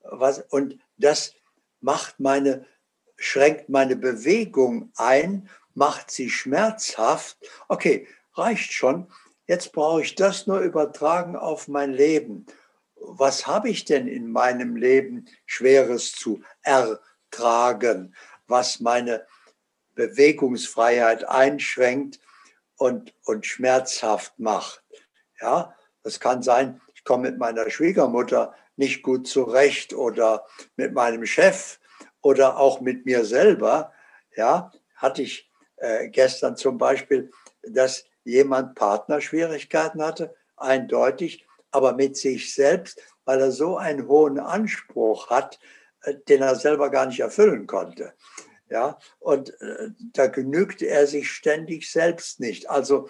[0.00, 1.34] was, und das
[1.80, 2.64] macht meine,
[3.20, 7.36] schränkt meine Bewegung ein, macht sie schmerzhaft.
[7.68, 9.12] Okay, reicht schon.
[9.46, 12.46] Jetzt brauche ich das nur übertragen auf mein Leben.
[12.96, 18.14] Was habe ich denn in meinem Leben Schweres zu ertragen,
[18.46, 19.26] was meine
[19.94, 22.20] Bewegungsfreiheit einschränkt
[22.76, 24.82] und, und schmerzhaft macht?
[25.40, 31.26] Ja, das kann sein, ich komme mit meiner Schwiegermutter nicht gut zurecht oder mit meinem
[31.26, 31.79] Chef
[32.22, 33.92] oder auch mit mir selber.
[34.36, 37.30] Ja, hatte ich äh, gestern zum Beispiel,
[37.62, 45.30] dass jemand Partnerschwierigkeiten hatte, eindeutig, aber mit sich selbst, weil er so einen hohen Anspruch
[45.30, 45.58] hat,
[46.02, 48.12] äh, den er selber gar nicht erfüllen konnte.
[48.68, 52.70] Ja, und äh, da genügt er sich ständig selbst nicht.
[52.70, 53.08] Also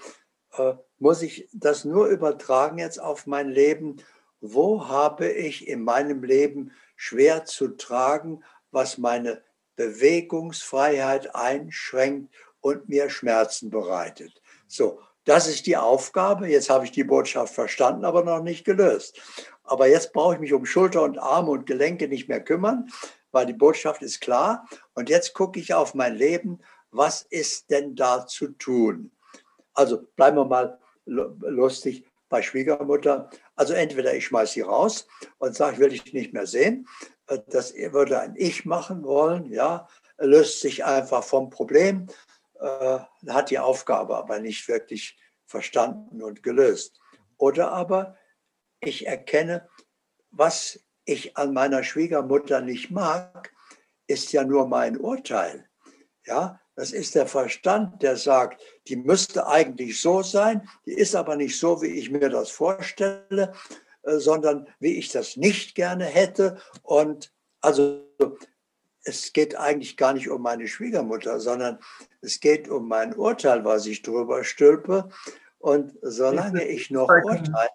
[0.57, 4.03] äh, muss ich das nur übertragen jetzt auf mein Leben
[4.41, 9.43] wo habe ich in meinem Leben schwer zu tragen, was meine
[9.77, 14.43] Bewegungsfreiheit einschränkt und mir Schmerzen bereitet.
[14.67, 16.49] So, das ist die Aufgabe.
[16.49, 19.21] Jetzt habe ich die Botschaft verstanden, aber noch nicht gelöst.
[19.65, 22.91] Aber jetzt brauche ich mich um Schulter und Arme und Gelenke nicht mehr kümmern,
[23.31, 24.67] weil die Botschaft ist klar.
[24.95, 26.61] Und jetzt gucke ich auf mein Leben.
[26.91, 29.13] Was ist denn da zu tun?
[29.75, 33.31] Also bleiben wir mal lustig bei Schwiegermutter.
[33.55, 35.07] Also entweder ich schmeiße sie raus
[35.39, 36.89] und sage, will ich nicht mehr sehen.
[37.49, 39.89] Das würde ein Ich machen wollen, ja,
[40.19, 42.09] löst sich einfach vom Problem,
[42.61, 47.01] äh, hat die Aufgabe aber nicht wirklich verstanden und gelöst.
[47.39, 48.17] Oder aber
[48.81, 49.69] ich erkenne,
[50.31, 53.53] was ich an meiner Schwiegermutter nicht mag,
[54.07, 55.69] ist ja nur mein Urteil.
[56.25, 61.37] Ja, das ist der Verstand, der sagt, die müsste eigentlich so sein, die ist aber
[61.37, 63.53] nicht so, wie ich mir das vorstelle,
[64.03, 66.59] sondern wie ich das nicht gerne hätte.
[66.83, 68.07] Und also
[69.05, 71.79] es geht eigentlich gar nicht um meine Schwiegermutter, sondern
[72.21, 75.09] es geht um mein Urteil, was ich drüber stülpe.
[75.59, 77.71] Und solange ich noch urteile,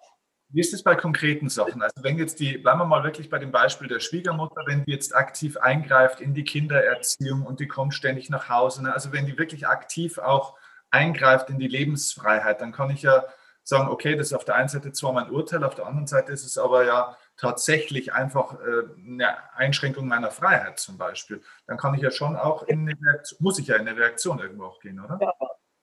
[0.50, 1.82] wie ist es bei konkreten Sachen?
[1.82, 4.92] Also wenn jetzt die, bleiben wir mal wirklich bei dem Beispiel der Schwiegermutter, wenn die
[4.92, 8.94] jetzt aktiv eingreift in die Kindererziehung und die kommt ständig nach Hause, ne?
[8.94, 10.56] also wenn die wirklich aktiv auch
[10.90, 13.24] eingreift in die Lebensfreiheit, dann kann ich ja
[13.66, 16.32] sagen, okay, das ist auf der einen Seite zwar mein Urteil, auf der anderen Seite
[16.32, 21.42] ist es aber ja tatsächlich einfach äh, eine Einschränkung meiner Freiheit zum Beispiel.
[21.66, 24.38] Dann kann ich ja schon auch in eine Reaktion, muss ich ja in eine Reaktion
[24.38, 25.18] irgendwo auch gehen, oder?
[25.20, 25.32] Ja,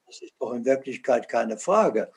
[0.07, 2.11] das ist doch in Wirklichkeit keine Frage.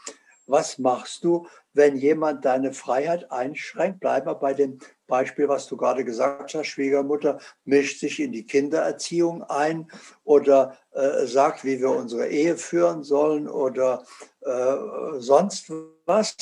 [0.46, 3.98] Was machst du, wenn jemand deine Freiheit einschränkt?
[3.98, 6.66] Bleib mal bei dem Beispiel, was du gerade gesagt hast.
[6.68, 9.90] Schwiegermutter mischt sich in die Kindererziehung ein
[10.22, 14.05] oder äh, sagt, wie wir unsere Ehe führen sollen oder
[14.46, 15.72] äh, sonst
[16.06, 16.37] was.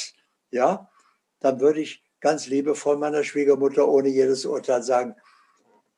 [0.50, 0.90] Ja,
[1.40, 5.16] dann würde ich ganz liebevoll meiner Schwiegermutter ohne jedes Urteil sagen,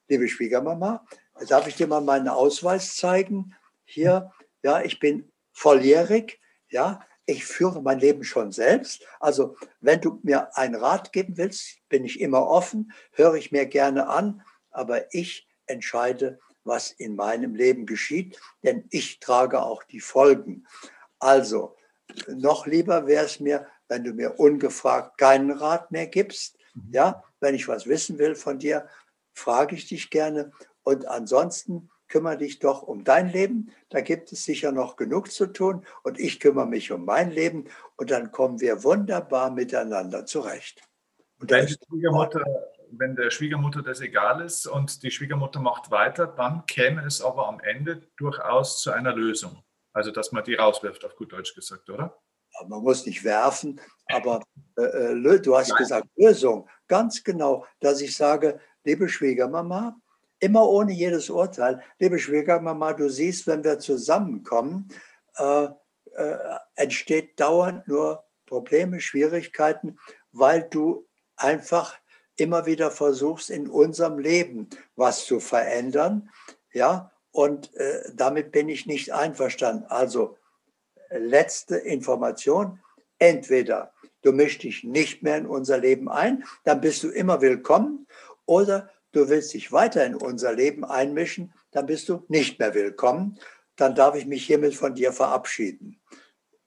[0.09, 1.05] liebe Schwiegermama,
[1.49, 3.55] darf ich dir mal meinen Ausweis zeigen?
[3.85, 9.05] Hier, ja, ich bin volljährig, ja, ich führe mein Leben schon selbst.
[9.21, 13.67] Also wenn du mir einen Rat geben willst, bin ich immer offen, höre ich mir
[13.67, 20.01] gerne an, aber ich entscheide, was in meinem Leben geschieht, denn ich trage auch die
[20.01, 20.67] Folgen.
[21.19, 21.77] Also
[22.29, 26.59] noch lieber wäre es mir, wenn du mir ungefragt keinen Rat mehr gibst.
[26.75, 26.93] Mhm.
[26.93, 28.89] Ja, wenn ich was wissen will von dir,
[29.35, 30.53] frage ich dich gerne.
[30.83, 33.73] Und ansonsten kümmere dich doch um dein Leben.
[33.89, 35.85] Da gibt es sicher noch genug zu tun.
[36.03, 37.65] Und ich kümmere mich um mein Leben.
[37.97, 40.83] Und dann kommen wir wunderbar miteinander zurecht.
[41.39, 42.43] Und wenn, Schwiegermutter,
[42.91, 47.49] wenn der Schwiegermutter das egal ist und die Schwiegermutter macht weiter, dann käme es aber
[47.49, 49.63] am Ende durchaus zu einer Lösung.
[49.97, 52.15] Also, dass man die rauswirft, auf gut Deutsch gesagt, oder?
[52.69, 54.43] man muss nicht werfen, aber
[54.77, 55.79] äh, äh du hast Nein.
[55.79, 56.69] gesagt Lösung.
[56.87, 59.99] Ganz genau, dass ich sage, liebe Schwiegermama,
[60.39, 61.83] immer ohne jedes Urteil.
[61.99, 64.89] Liebe Schwiegermama, du siehst, wenn wir zusammenkommen,
[65.39, 65.69] äh,
[66.15, 66.39] äh,
[66.75, 69.99] entsteht dauernd nur Probleme, Schwierigkeiten,
[70.31, 71.07] weil du
[71.37, 71.97] einfach
[72.37, 76.29] immer wieder versuchst, in unserem Leben was zu verändern.
[76.75, 79.85] Ja, und äh, damit bin ich nicht einverstanden.
[79.91, 80.39] Also,
[81.11, 82.81] letzte Information.
[83.19, 88.07] Entweder du mischst dich nicht mehr in unser Leben ein, dann bist du immer willkommen,
[88.47, 93.39] oder du willst dich weiter in unser Leben einmischen, dann bist du nicht mehr willkommen.
[93.77, 96.01] Dann darf ich mich hiermit von dir verabschieden.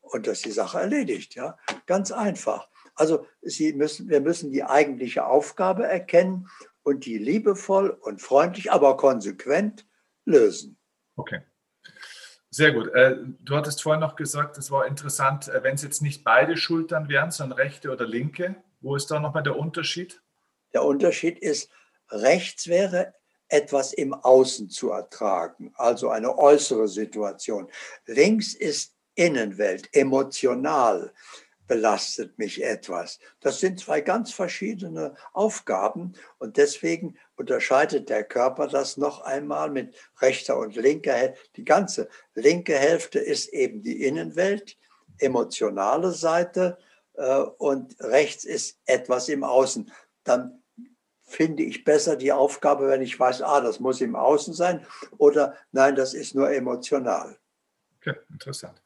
[0.02, 1.34] und das ist die Sache erledigt.
[1.34, 1.58] Ja?
[1.88, 2.70] Ganz einfach.
[2.94, 6.48] Also Sie müssen, wir müssen die eigentliche Aufgabe erkennen
[6.84, 9.89] und die liebevoll und freundlich, aber konsequent
[10.30, 10.78] lösen.
[11.16, 11.42] Okay.
[12.52, 12.94] Sehr gut.
[12.94, 16.58] Äh, du hattest vorhin noch gesagt, es war interessant, äh, wenn es jetzt nicht beide
[16.58, 18.56] Schultern wären, sondern rechte oder linke.
[18.82, 20.22] Wo ist da nochmal der Unterschied?
[20.74, 21.70] Der Unterschied ist,
[22.10, 23.14] rechts wäre
[23.50, 27.68] etwas im Außen zu ertragen, also eine äußere Situation.
[28.06, 31.12] Links ist Innenwelt, emotional
[31.70, 33.20] belastet mich etwas.
[33.40, 39.96] Das sind zwei ganz verschiedene Aufgaben und deswegen unterscheidet der Körper das noch einmal mit
[40.20, 41.50] rechter und linker Hälfte.
[41.56, 44.78] Die ganze linke Hälfte ist eben die Innenwelt,
[45.20, 46.80] emotionale Seite
[47.14, 49.92] äh, und rechts ist etwas im Außen.
[50.24, 50.64] Dann
[51.22, 54.88] finde ich besser die Aufgabe, wenn ich weiß, ah, das muss im Außen sein
[55.20, 57.38] oder nein, das ist nur emotional.
[57.98, 58.82] Okay, interessant.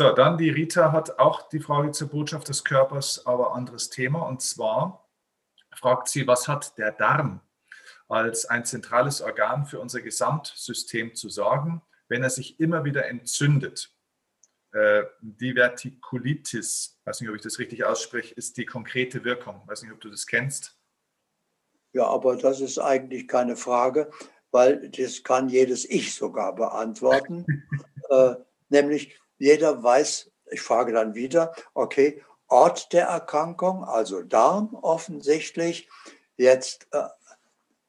[0.00, 4.26] So, dann die Rita hat auch die Frage zur Botschaft des Körpers, aber anderes Thema.
[4.26, 5.06] Und zwar
[5.74, 7.42] fragt sie, was hat der Darm
[8.08, 13.94] als ein zentrales Organ für unser Gesamtsystem zu sagen, wenn er sich immer wieder entzündet?
[14.72, 19.60] Äh, Divertikulitis, weiß nicht, ob ich das richtig ausspreche, ist die konkrete Wirkung.
[19.66, 20.78] Weiß nicht, ob du das kennst.
[21.92, 24.10] Ja, aber das ist eigentlich keine Frage,
[24.50, 27.44] weil das kann jedes Ich sogar beantworten.
[28.08, 28.36] äh,
[28.70, 35.88] nämlich, jeder weiß, ich frage dann wieder, okay, Ort der Erkrankung, also Darm offensichtlich,
[36.36, 37.04] jetzt äh,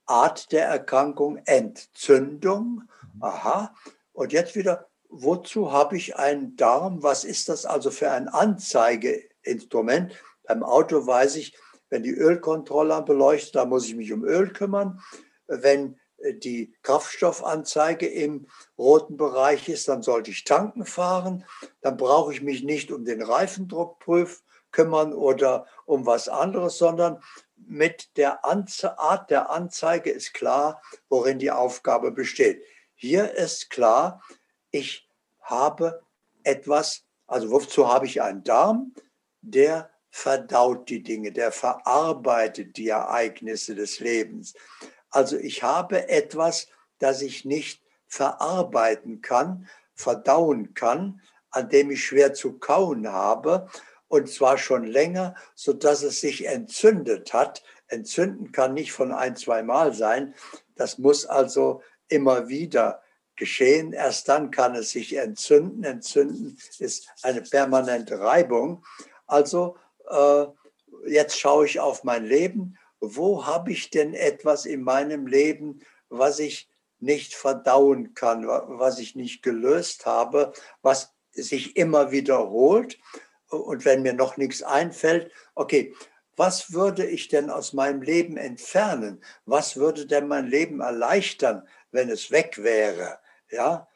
[0.06, 2.84] Art der Erkrankung, Entzündung,
[3.14, 3.24] mhm.
[3.24, 3.76] aha,
[4.14, 7.04] und jetzt wieder, wozu habe ich einen Darm?
[7.04, 10.14] Was ist das also für ein Anzeigeinstrument?
[10.48, 11.58] Beim Auto weiß ich,
[11.90, 15.02] wenn die Ölkontrolle beleuchtet, da muss ich mich um Öl kümmern.
[15.48, 16.00] Wenn
[16.36, 21.46] die Kraftstoffanzeige im roten Bereich ist, dann sollte ich tanken fahren.
[21.82, 27.22] Dann brauche ich mich nicht um den Reifendruckprüf kümmern oder um was anderes, sondern
[27.56, 32.64] mit der Anze Art der Anzeige ist klar, worin die Aufgabe besteht.
[32.96, 34.22] Hier ist klar,
[34.72, 35.08] ich
[35.42, 36.02] habe
[36.44, 38.94] etwas, also wozu habe ich einen Darm,
[39.42, 44.54] der verdaut die Dinge, der verarbeitet die Ereignisse des Lebens.
[45.12, 46.68] Also ich habe etwas,
[47.00, 51.22] das ich nicht verarbeiten kann, verdauen kann,
[51.52, 53.68] an dem ich schwer zu kauen habe,
[54.08, 57.64] und zwar schon länger, so dass es sich entzündet hat.
[57.88, 60.34] Entzünden kann nicht von ein, zwei Mal sein.
[60.76, 63.02] Das muss also immer wieder
[63.38, 63.94] geschehen.
[63.94, 65.86] Erst dann kann es sich entzünden.
[65.86, 68.84] Entzünden ist eine permanente Reibung.
[69.28, 69.78] Also
[70.10, 70.46] äh,
[71.08, 76.40] jetzt schaue ich auf mein Leben wo habe ich denn etwas in meinem Leben, was
[76.40, 83.00] ich nicht verdauen kann, was ich nicht gelöst habe, was sich immer wiederholt.
[83.50, 85.94] Und wenn mir noch nichts einfällt, okay,
[86.38, 89.22] was würde ich denn aus meinem Leben entfernen?
[89.46, 93.20] Was würde denn mein Leben erleichtern, wenn es weg wäre?
[93.50, 93.88] Ja,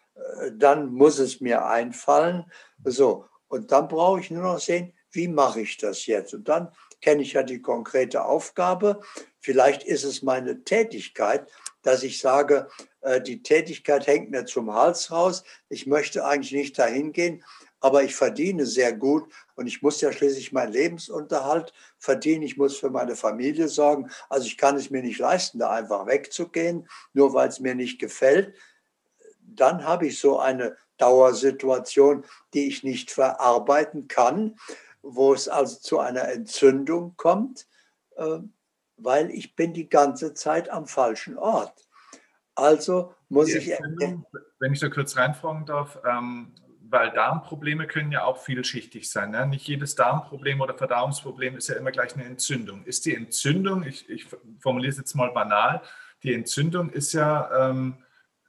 [0.51, 2.51] dann muss es mir einfallen.
[2.83, 6.33] So, und dann brauche ich nur noch sehen, wie mache ich das jetzt?
[6.33, 9.01] Und dann kenne ich ja die konkrete Aufgabe.
[9.39, 11.49] Vielleicht ist es meine Tätigkeit,
[11.81, 12.67] dass ich sage,
[13.01, 15.43] äh, die Tätigkeit hängt mir zum Hals raus.
[15.69, 17.43] Ich möchte eigentlich nicht dahin gehen,
[17.79, 22.41] aber ich verdiene sehr gut und ich muss ja schließlich meinen Lebensunterhalt verdienen.
[22.41, 24.09] Ich muss für meine Familie sorgen.
[24.29, 27.99] Also ich kann es mir nicht leisten, da einfach wegzugehen, nur weil es mir nicht
[27.99, 28.55] gefällt.
[29.41, 34.57] Dann habe ich so eine Dauersituation, die ich nicht verarbeiten kann
[35.05, 37.67] wo es also zu einer Entzündung kommt,
[38.17, 38.39] äh,
[38.97, 41.87] weil ich bin die ganze Zeit am falschen Ort.
[42.55, 43.67] Also muss ich.
[44.59, 46.55] Wenn ich da kurz reinfragen darf, ähm,
[46.89, 49.31] weil Darmprobleme können ja auch vielschichtig sein.
[49.31, 49.45] Ne?
[49.47, 52.83] Nicht jedes Darmproblem oder Verdauungsproblem ist ja immer gleich eine Entzündung.
[52.85, 54.27] Ist die Entzündung, ich, ich
[54.59, 55.81] formuliere es jetzt mal banal,
[56.23, 58.04] die Entzündung ist ja ähm,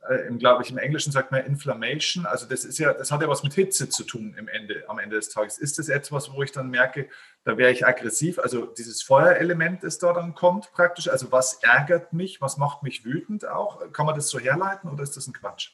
[0.09, 2.27] äh, glaube ich, im Englischen sagt man Inflammation.
[2.27, 4.99] Also das ist ja, das hat ja was mit Hitze zu tun im Ende, am
[4.99, 5.59] Ende des Tages.
[5.59, 7.09] Ist das etwas, wo ich dann merke,
[7.45, 8.39] da wäre ich aggressiv?
[8.39, 11.09] Also dieses Feuerelement, das da dann kommt praktisch.
[11.09, 13.93] Also was ärgert mich, was macht mich wütend auch?
[13.93, 15.72] Kann man das so herleiten oder ist das ein Quatsch?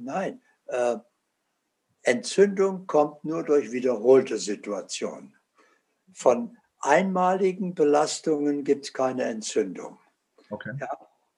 [0.00, 0.42] Nein.
[0.66, 0.96] Äh,
[2.02, 5.34] Entzündung kommt nur durch wiederholte Situationen.
[6.12, 9.98] Von einmaligen Belastungen gibt es keine Entzündung.
[10.50, 10.72] Okay.
[10.80, 10.88] Ja,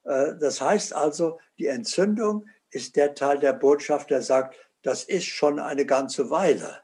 [0.02, 5.58] das heißt also, die Entzündung ist der Teil der Botschaft, der sagt, das ist schon
[5.58, 6.80] eine ganze Weile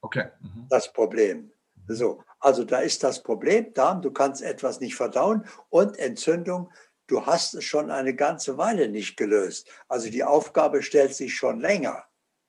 [0.00, 0.30] okay.
[0.40, 0.66] Mhm.
[0.68, 1.52] das Problem.
[1.86, 6.70] So, also da ist das Problem, Darm, du kannst etwas nicht verdauen und Entzündung,
[7.06, 9.70] du hast es schon eine ganze Weile nicht gelöst.
[9.88, 12.04] Also die Aufgabe stellt sich schon länger.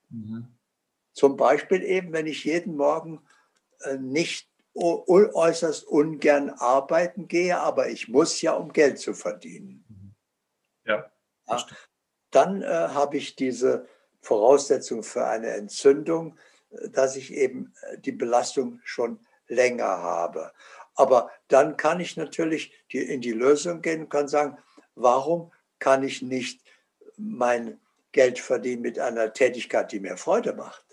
[0.10, 0.48] Mhm.
[1.14, 3.22] Zum Beispiel eben, wenn ich jeden Morgen
[3.82, 9.84] äh, nicht äußerst ungern arbeiten gehe, aber ich muss ja, um Geld zu verdienen.
[10.90, 11.10] Ja.
[11.48, 11.66] ja
[12.32, 13.88] dann äh, habe ich diese
[14.22, 16.38] Voraussetzung für eine Entzündung,
[16.72, 20.52] äh, dass ich eben äh, die Belastung schon länger habe.
[20.96, 24.58] Aber dann kann ich natürlich die, in die Lösung gehen und kann sagen,
[24.96, 26.62] warum kann ich nicht
[27.18, 27.80] mein
[28.12, 30.86] Geld verdienen mit einer Tätigkeit, die mir Freude macht?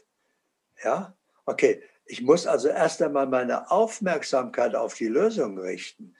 [0.82, 1.82] Ja, okay.
[2.08, 6.14] Ich muss also erst einmal meine Aufmerksamkeit auf die Lösung richten.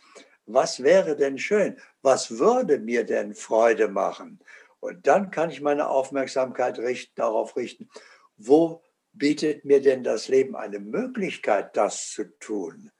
[0.47, 1.79] Was wäre denn schön?
[2.07, 4.39] Was würde mir denn Freude machen?
[4.79, 7.89] Und dann kann ich meine Aufmerksamkeit richten, darauf richten,
[8.37, 12.93] wo bietet mir denn das Leben eine Möglichkeit, das zu tun?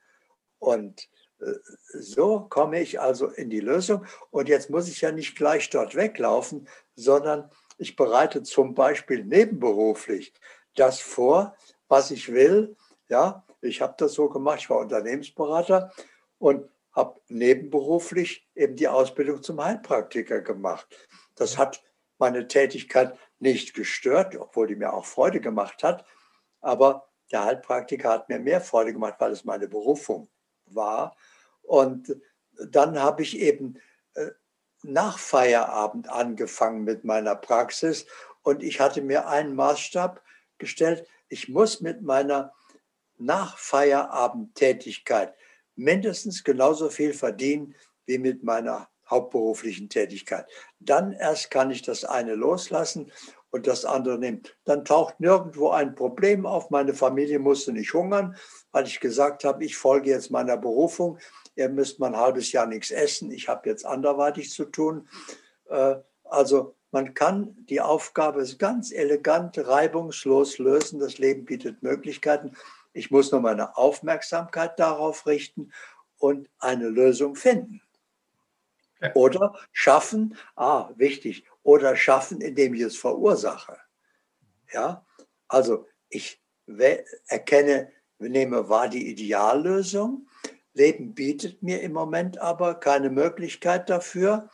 [0.59, 1.07] Und
[1.39, 1.53] äh,
[1.93, 4.05] so komme ich also in die Lösung.
[4.29, 10.33] Und jetzt muss ich ja nicht gleich dort weglaufen, sondern ich bereite zum Beispiel nebenberuflich
[10.75, 11.55] das vor,
[11.87, 12.75] was ich will.
[13.07, 15.93] Ja, ich habe das so gemacht, ich war Unternehmensberater
[16.39, 20.87] und habe nebenberuflich eben die Ausbildung zum Heilpraktiker gemacht.
[21.35, 21.83] Das hat
[22.17, 26.03] meine Tätigkeit nicht gestört, obwohl die mir auch Freude gemacht hat.
[26.59, 30.27] Aber der Heilpraktiker hat mir mehr Freude gemacht, weil es meine Berufung
[30.65, 31.15] war.
[31.61, 32.19] Und
[32.71, 33.79] dann habe ich eben
[34.15, 34.31] äh,
[34.81, 38.07] nach Feierabend angefangen mit meiner Praxis
[38.41, 40.23] und ich hatte mir einen Maßstab
[40.57, 42.55] gestellt, ich muss mit meiner
[43.17, 45.35] Nachfeierabendtätigkeit
[45.77, 47.75] mindestens genauso viel verdienen
[48.05, 50.45] wie mit meiner hauptberuflichen Tätigkeit.
[50.79, 53.11] Dann erst kann ich das eine loslassen
[53.49, 54.43] und das andere nehmen.
[54.65, 56.69] Dann taucht nirgendwo ein Problem auf.
[56.69, 58.35] Meine Familie musste nicht hungern,
[58.71, 61.19] weil ich gesagt habe, ich folge jetzt meiner Berufung.
[61.55, 63.31] Ihr müsst mal ein halbes Jahr nichts essen.
[63.31, 65.07] Ich habe jetzt anderweitig zu tun.
[65.69, 70.99] Äh, also man kann die Aufgabe ganz elegant, reibungslos lösen.
[70.99, 72.53] Das Leben bietet Möglichkeiten.
[72.97, 75.71] Ich muss nur meine Aufmerksamkeit darauf richten
[76.17, 77.81] und eine Lösung finden.
[79.13, 83.77] Oder schaffen, ah, wichtig, oder schaffen, indem ich es verursache.
[84.73, 85.05] Ja,
[85.47, 86.41] also ich
[87.27, 90.27] erkenne, nehme wahr die Ideallösung.
[90.73, 94.49] Leben bietet mir im Moment aber keine Möglichkeit dafür.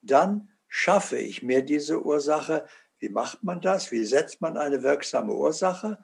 [0.00, 2.66] Dann schaffe ich mir diese Ursache.
[2.98, 3.92] Wie macht man das?
[3.92, 5.98] Wie setzt man eine wirksame Ursache?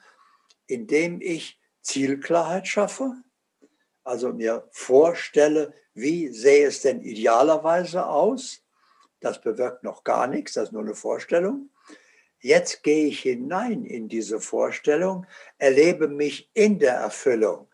[0.67, 1.59] Indem ich
[1.89, 3.15] Zielklarheit schaffe,
[4.05, 8.63] also mir vorstelle, wie sähe es denn idealerweise aus?
[9.21, 11.71] Das bewirkt noch gar nichts, das ist nur eine Vorstellung.
[12.41, 15.27] Jetzt gehe ich hinein in diese Vorstellung,
[15.57, 17.69] erlebe mich in der Erfüllung.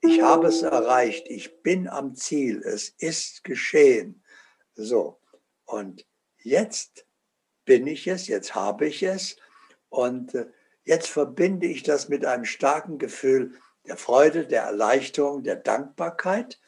[0.00, 4.22] Ich habe es erreicht, ich bin am Ziel, es ist geschehen.
[4.74, 5.20] So,
[5.64, 6.06] und
[6.38, 7.06] jetzt
[7.64, 9.36] bin ich es, jetzt habe ich es
[9.90, 10.46] und äh,
[10.90, 13.54] jetzt verbinde ich das mit einem starken Gefühl
[13.86, 16.58] der Freude, der Erleichterung, der Dankbarkeit.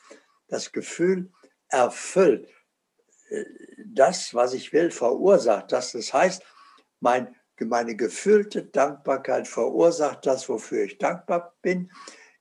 [0.46, 1.32] Das Gefühl
[1.68, 2.48] erfüllt
[3.30, 3.44] äh,
[3.84, 5.90] das, was ich will, verursacht das.
[5.90, 6.44] Das heißt,
[7.00, 11.90] mein, meine gefühlte Dankbarkeit verursacht das, wofür ich dankbar bin.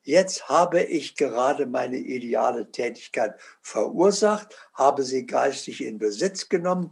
[0.03, 6.91] Jetzt habe ich gerade meine ideale Tätigkeit verursacht, habe sie geistig in Besitz genommen.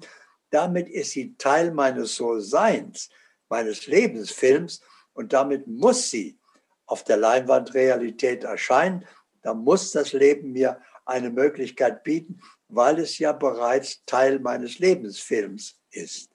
[0.50, 3.12] Damit ist sie Teil meines So-Seins,
[3.50, 4.82] meines Lebensfilms
[5.14, 6.38] und damit muss sie
[6.86, 9.06] auf der Leinwand Realität erscheinen.
[9.42, 15.80] Da muss das Leben mir eine Möglichkeit bieten, weil es ja bereits Teil meines Lebensfilms
[15.92, 16.32] ist.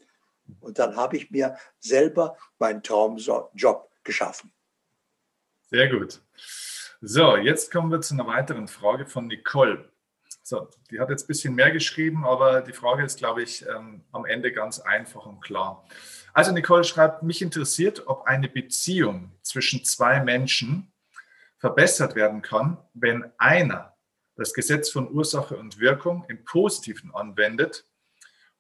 [0.60, 4.52] Und dann habe ich mir selber meinen Traumjob geschaffen.
[5.70, 6.20] Sehr gut.
[7.00, 9.90] So, jetzt kommen wir zu einer weiteren Frage von Nicole.
[10.46, 14.04] So, die hat jetzt ein bisschen mehr geschrieben, aber die Frage ist, glaube ich, ähm,
[14.12, 15.86] am Ende ganz einfach und klar.
[16.34, 20.92] Also Nicole schreibt, mich interessiert, ob eine Beziehung zwischen zwei Menschen
[21.56, 23.96] verbessert werden kann, wenn einer
[24.36, 27.86] das Gesetz von Ursache und Wirkung im Positiven anwendet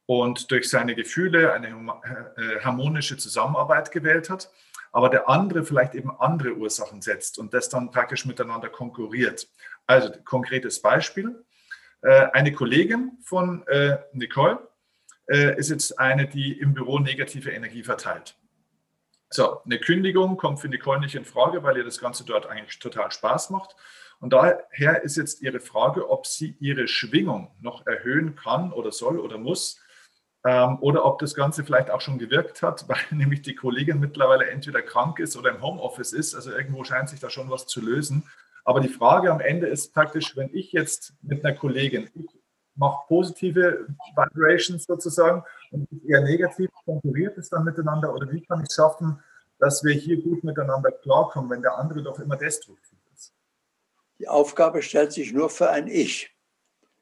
[0.06, 4.50] und durch seine Gefühle eine äh, harmonische Zusammenarbeit gewählt hat,
[4.90, 9.48] aber der andere vielleicht eben andere Ursachen setzt und das dann praktisch miteinander konkurriert.
[9.86, 11.44] Also konkretes Beispiel.
[12.04, 14.58] Äh, eine Kollegin von äh, Nicole
[15.26, 18.36] äh, ist jetzt eine, die im Büro negative Energie verteilt.
[19.30, 22.78] So, eine Kündigung kommt für Nicole nicht in Frage, weil ihr das Ganze dort eigentlich
[22.78, 23.74] total Spaß macht.
[24.20, 29.18] Und daher ist jetzt ihre Frage, ob sie ihre Schwingung noch erhöhen kann oder soll
[29.18, 29.80] oder muss.
[30.46, 34.50] Ähm, oder ob das Ganze vielleicht auch schon gewirkt hat, weil nämlich die Kollegin mittlerweile
[34.50, 36.34] entweder krank ist oder im Homeoffice ist.
[36.34, 38.24] Also irgendwo scheint sich da schon was zu lösen.
[38.64, 42.26] Aber die Frage am Ende ist praktisch, wenn ich jetzt mit einer Kollegin, ich
[42.76, 43.86] macht positive
[44.16, 49.22] Vibrations sozusagen und eher negativ konkurriert es dann miteinander oder wie kann ich es schaffen,
[49.58, 53.32] dass wir hier gut miteinander klarkommen, wenn der andere doch immer destruktiv ist?
[54.18, 56.34] Die Aufgabe stellt sich nur für ein Ich.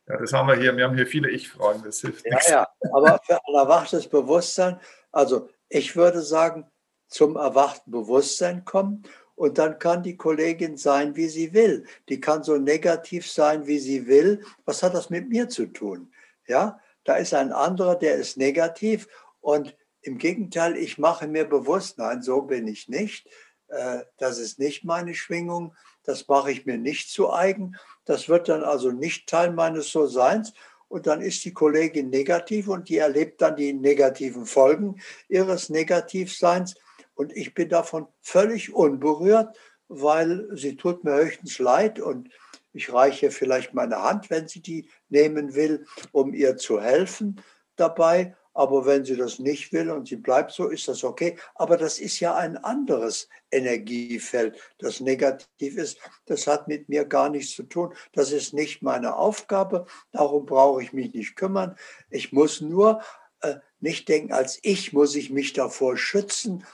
[0.08, 0.76] Ja, das haben wir hier.
[0.76, 2.50] Wir haben hier viele Ich-Fragen, das hilft ja, nichts.
[2.50, 4.80] Ja, aber für ein erwachtes Bewusstsein,
[5.12, 6.70] also ich würde sagen,
[7.08, 9.04] zum erwachten Bewusstsein kommen
[9.34, 11.84] und dann kann die Kollegin sein, wie sie will.
[12.08, 14.44] Die kann so negativ sein, wie sie will.
[14.64, 16.12] Was hat das mit mir zu tun?
[16.46, 19.08] Ja, da ist ein anderer, der ist negativ
[19.40, 23.28] und im Gegenteil, ich mache mir bewusst, nein, so bin ich nicht.
[23.68, 25.74] Äh, das ist nicht meine Schwingung.
[26.02, 27.76] Das mache ich mir nicht zu eigen.
[28.04, 30.52] Das wird dann also nicht Teil meines So-Seins.
[30.88, 36.74] Und dann ist die Kollegin negativ und die erlebt dann die negativen Folgen ihres Negativseins.
[37.14, 39.56] Und ich bin davon völlig unberührt,
[39.88, 42.30] weil sie tut mir höchstens leid und
[42.72, 47.40] ich reiche vielleicht meine Hand, wenn sie die nehmen will, um ihr zu helfen
[47.76, 48.34] dabei.
[48.54, 51.38] Aber wenn sie das nicht will und sie bleibt so, ist das okay.
[51.54, 55.98] Aber das ist ja ein anderes Energiefeld, das negativ ist.
[56.26, 57.94] Das hat mit mir gar nichts zu tun.
[58.12, 59.86] Das ist nicht meine Aufgabe.
[60.10, 61.76] Darum brauche ich mich nicht kümmern.
[62.10, 63.00] Ich muss nur
[63.40, 66.64] äh, nicht denken, als ich muss ich mich davor schützen,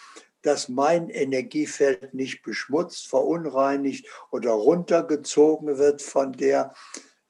[0.43, 6.75] dass mein Energiefeld nicht beschmutzt, verunreinigt oder runtergezogen wird von der.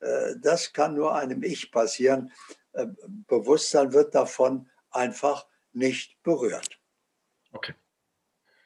[0.00, 2.32] Äh, das kann nur einem Ich passieren.
[2.72, 2.86] Äh,
[3.26, 6.78] Bewusstsein wird davon einfach nicht berührt.
[7.52, 7.74] Okay,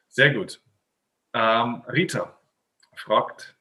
[0.09, 0.63] sehr gut.
[1.35, 2.39] Ähm, Rita
[2.95, 3.57] fragt,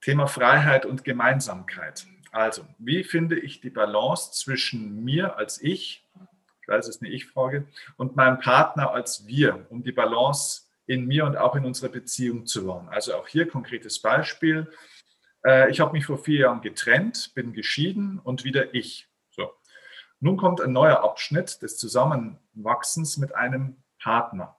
[0.00, 2.06] Thema Freiheit und Gemeinsamkeit.
[2.32, 6.39] Also, wie finde ich die Balance zwischen mir als Ich, ich
[6.70, 7.66] weiß, es ist eine Ich-Frage,
[7.96, 12.46] und meinem Partner als Wir, um die Balance in mir und auch in unserer Beziehung
[12.46, 12.88] zu wahren?
[12.88, 14.70] Also auch hier konkretes Beispiel.
[15.44, 19.10] Äh, ich habe mich vor vier Jahren getrennt, bin geschieden und wieder ich.
[20.22, 24.58] Nun kommt ein neuer Abschnitt des Zusammenwachsens mit einem Partner.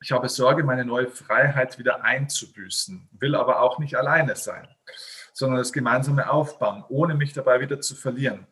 [0.00, 4.68] Ich habe Sorge, meine neue Freiheit wieder einzubüßen, will aber auch nicht alleine sein,
[5.32, 8.46] sondern das gemeinsame aufbauen, ohne mich dabei wieder zu verlieren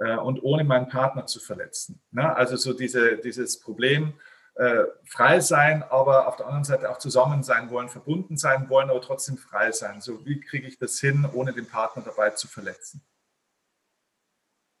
[0.00, 2.00] äh, und ohne meinen Partner zu verletzen.
[2.16, 4.14] Also so diese, dieses Problem,
[4.54, 8.90] äh, frei sein, aber auf der anderen Seite auch zusammen sein wollen, verbunden sein wollen,
[8.90, 10.00] aber trotzdem frei sein.
[10.00, 13.02] So wie kriege ich das hin, ohne den Partner dabei zu verletzen?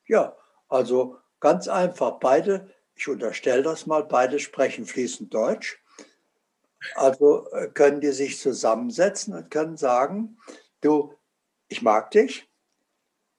[0.06, 0.36] Ja,
[0.68, 5.82] also ganz einfach, beide, ich unterstelle das mal, beide sprechen fließend Deutsch.
[6.94, 10.38] Also äh, können die sich zusammensetzen und können sagen,
[10.80, 11.14] du,
[11.68, 12.50] ich mag dich,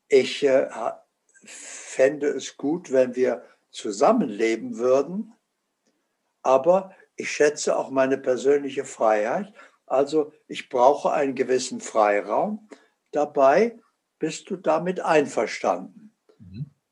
[0.08, 0.70] ich äh,
[1.44, 5.34] fände es gut, wenn wir zusammenleben würden,
[6.42, 9.54] aber ich schätze auch meine persönliche Freiheit.
[9.86, 12.68] Also ich brauche einen gewissen Freiraum.
[13.12, 13.80] Dabei
[14.20, 16.02] bist du damit einverstanden.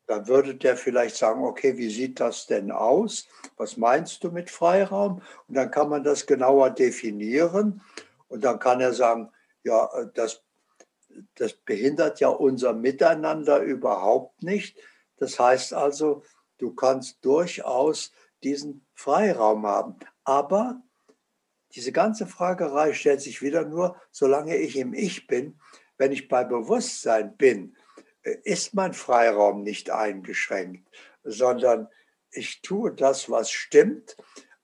[0.06, 3.28] Dann würde der vielleicht sagen, okay, wie sieht das denn aus?
[3.56, 5.22] Was meinst du mit Freiraum?
[5.46, 7.80] Und dann kann man das genauer definieren.
[8.26, 9.30] Und dann kann er sagen,
[9.62, 10.42] ja, das,
[11.34, 14.78] das behindert ja unser Miteinander überhaupt nicht.
[15.16, 16.22] Das heißt also,
[16.58, 19.96] du kannst durchaus diesen Freiraum haben.
[20.24, 20.82] Aber
[21.74, 25.60] diese ganze Fragerei stellt sich wieder nur, solange ich im Ich bin,
[25.98, 27.76] wenn ich bei Bewusstsein bin
[28.22, 30.88] ist mein Freiraum nicht eingeschränkt,
[31.24, 31.88] sondern
[32.30, 34.16] ich tue das, was stimmt,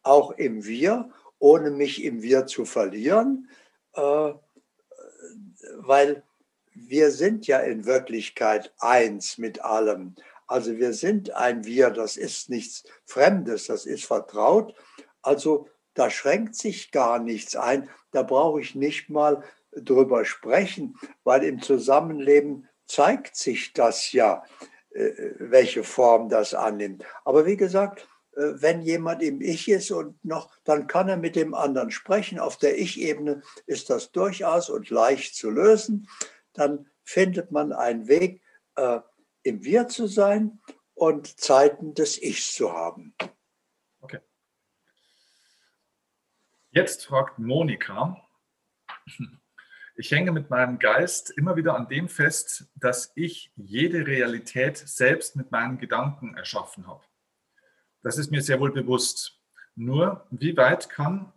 [0.03, 3.49] auch im Wir, ohne mich im Wir zu verlieren,
[3.95, 4.33] äh,
[5.79, 6.23] weil
[6.77, 10.15] wir sind ja in Wirklichkeit eins mit allem.
[10.47, 14.75] Also wir sind ein Wir, das ist nichts Fremdes, das ist vertraut.
[15.23, 21.43] Also da schränkt sich gar nichts ein, da brauche ich nicht mal drüber sprechen, weil
[21.43, 24.45] im Zusammenleben zeigt sich das ja,
[24.91, 27.05] äh, welche Form das annimmt.
[27.25, 28.07] Aber wie gesagt,
[28.37, 32.39] äh, wenn jemand im Ich ist und noch, dann kann er mit dem anderen sprechen.
[32.39, 36.09] Auf der Ich-Ebene ist das durchaus und leicht zu lösen.
[36.57, 38.43] Dann findet man einen Weg,
[38.77, 39.01] äh,
[39.43, 40.61] im Wir zu sein
[40.95, 43.15] und Zeiten des Ichs zu haben.
[44.01, 44.21] Okay.
[46.71, 48.21] Jetzt fragt Monika,
[49.97, 55.37] ich hänge mit meinem Geist immer wieder an dem fest, dass ich jede Realität selbst
[55.37, 57.05] mit meinen Gedanken erschaffen habe.
[58.03, 59.41] Das ist mir sehr wohl bewusst.
[59.75, 61.33] Nur, wie weit kann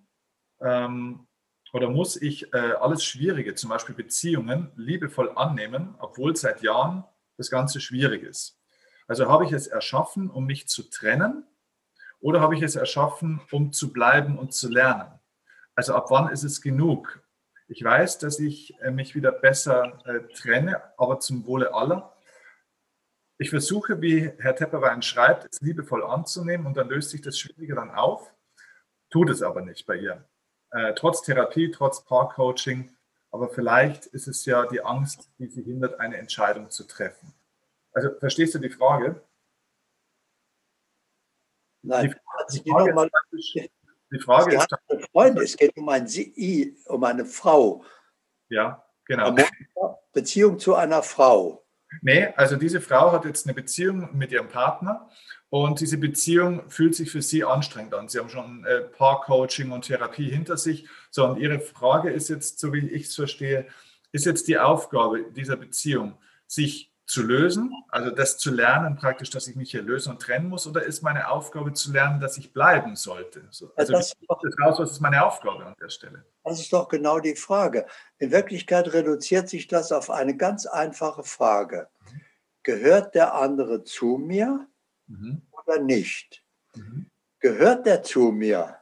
[0.61, 1.27] ähm,
[1.73, 7.03] oder muss ich äh, alles Schwierige, zum Beispiel Beziehungen, liebevoll annehmen, obwohl seit Jahren
[7.37, 8.59] das Ganze schwierig ist?
[9.07, 11.43] Also habe ich es erschaffen, um mich zu trennen
[12.19, 15.19] oder habe ich es erschaffen, um zu bleiben und zu lernen?
[15.75, 17.23] Also ab wann ist es genug?
[17.67, 22.15] Ich weiß, dass ich äh, mich wieder besser äh, trenne, aber zum Wohle aller.
[23.37, 27.75] Ich versuche, wie Herr Tepperwein schreibt, es liebevoll anzunehmen und dann löst sich das Schwierige
[27.75, 28.33] dann auf.
[29.09, 30.28] tut es aber nicht bei ihr.
[30.71, 32.91] Äh, trotz Therapie, trotz Paar-Coaching,
[33.31, 37.33] aber vielleicht ist es ja die Angst, die sie hindert, eine Entscheidung zu treffen.
[37.93, 39.21] Also verstehst du die Frage?
[41.81, 42.15] Nein,
[42.51, 43.55] die, die Frage, mal, ist,
[44.11, 44.67] die Frage ist,
[45.11, 47.83] Freunde, es geht um, ein Sie, um eine Frau.
[48.49, 49.35] Ja, genau.
[50.11, 51.65] Beziehung zu einer Frau.
[52.01, 55.09] Nee, also diese Frau hat jetzt eine Beziehung mit ihrem Partner
[55.49, 58.07] und diese Beziehung fühlt sich für sie anstrengend an.
[58.07, 60.87] Sie haben schon äh, Paar-Coaching und Therapie hinter sich.
[61.09, 63.67] So, und ihre Frage ist jetzt, so wie ich es verstehe,
[64.11, 69.47] ist jetzt die Aufgabe dieser Beziehung, sich zu lösen, also das zu lernen praktisch, dass
[69.47, 72.53] ich mich hier lösen und trennen muss, oder ist meine Aufgabe zu lernen, dass ich
[72.53, 73.41] bleiben sollte?
[73.49, 76.23] Also das, ist raus, was ist meine Aufgabe an der Stelle?
[76.43, 77.87] Das ist doch genau die Frage.
[78.19, 81.87] In Wirklichkeit reduziert sich das auf eine ganz einfache Frage.
[82.61, 84.67] Gehört der andere zu mir
[85.09, 85.41] mhm.
[85.51, 86.43] oder nicht?
[86.75, 87.07] Mhm.
[87.39, 88.77] Gehört der zu mir?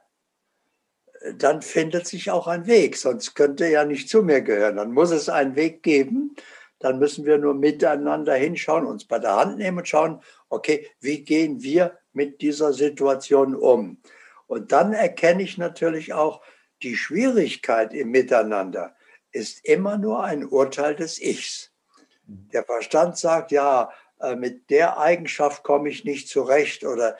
[1.38, 4.75] Dann findet sich auch ein Weg, sonst könnte er ja nicht zu mir gehören.
[4.75, 6.36] Dann muss es einen Weg geben,
[6.80, 11.23] dann müssen wir nur miteinander hinschauen, uns bei der Hand nehmen und schauen, okay, wie
[11.23, 13.97] gehen wir mit dieser Situation um?
[14.45, 16.41] Und dann erkenne ich natürlich auch,
[16.84, 18.95] die Schwierigkeit im Miteinander
[19.32, 21.71] ist immer nur ein Urteil des Ichs.
[22.28, 22.49] Mhm.
[22.53, 27.18] Der Verstand sagt, ja, äh, mit der Eigenschaft komme ich nicht zurecht oder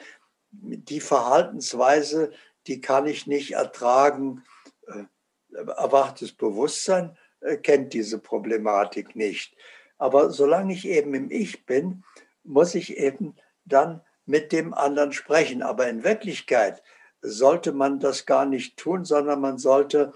[0.52, 2.32] die Verhaltensweise,
[2.68, 4.44] die kann ich nicht ertragen.
[4.88, 5.04] Äh,
[5.52, 9.56] erwachtes Bewusstsein äh, kennt diese Problematik nicht.
[9.98, 12.04] Aber solange ich eben im Ich bin,
[12.44, 13.36] muss ich eben
[13.66, 15.64] dann mit dem anderen sprechen.
[15.64, 16.84] Aber in Wirklichkeit
[17.22, 20.14] sollte man das gar nicht tun, sondern man sollte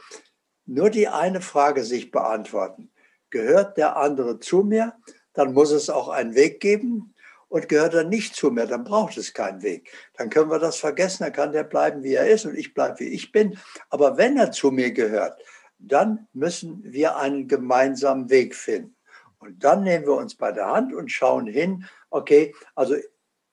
[0.66, 2.92] nur die eine Frage sich beantworten.
[3.30, 4.96] Gehört der andere zu mir?
[5.34, 7.14] Dann muss es auch einen Weg geben.
[7.50, 9.92] Und gehört er nicht zu mir, dann braucht es keinen Weg.
[10.16, 13.02] Dann können wir das vergessen, dann kann der bleiben, wie er ist und ich bleibe,
[13.02, 13.58] wie ich bin.
[13.90, 15.38] Aber wenn er zu mir gehört,
[15.78, 18.96] dann müssen wir einen gemeinsamen Weg finden.
[19.40, 22.96] Und dann nehmen wir uns bei der Hand und schauen hin, okay, also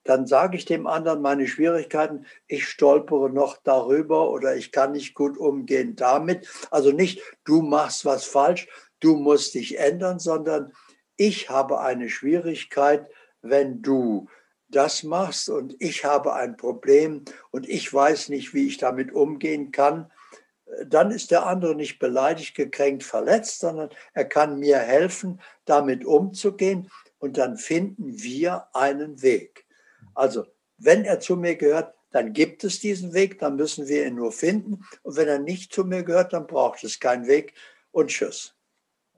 [0.03, 5.13] dann sage ich dem anderen meine Schwierigkeiten, ich stolpere noch darüber oder ich kann nicht
[5.13, 6.47] gut umgehen damit.
[6.71, 8.67] Also nicht, du machst was falsch,
[8.99, 10.71] du musst dich ändern, sondern
[11.19, 13.07] ich habe eine Schwierigkeit,
[13.41, 14.27] wenn du
[14.69, 19.71] das machst und ich habe ein Problem und ich weiß nicht, wie ich damit umgehen
[19.71, 20.11] kann
[20.85, 26.89] dann ist der andere nicht beleidigt, gekränkt, verletzt, sondern er kann mir helfen, damit umzugehen
[27.17, 29.65] und dann finden wir einen Weg.
[30.13, 30.45] Also,
[30.77, 34.31] wenn er zu mir gehört, dann gibt es diesen Weg, dann müssen wir ihn nur
[34.31, 34.85] finden.
[35.03, 37.53] Und wenn er nicht zu mir gehört, dann braucht es keinen Weg
[37.91, 38.55] und tschüss.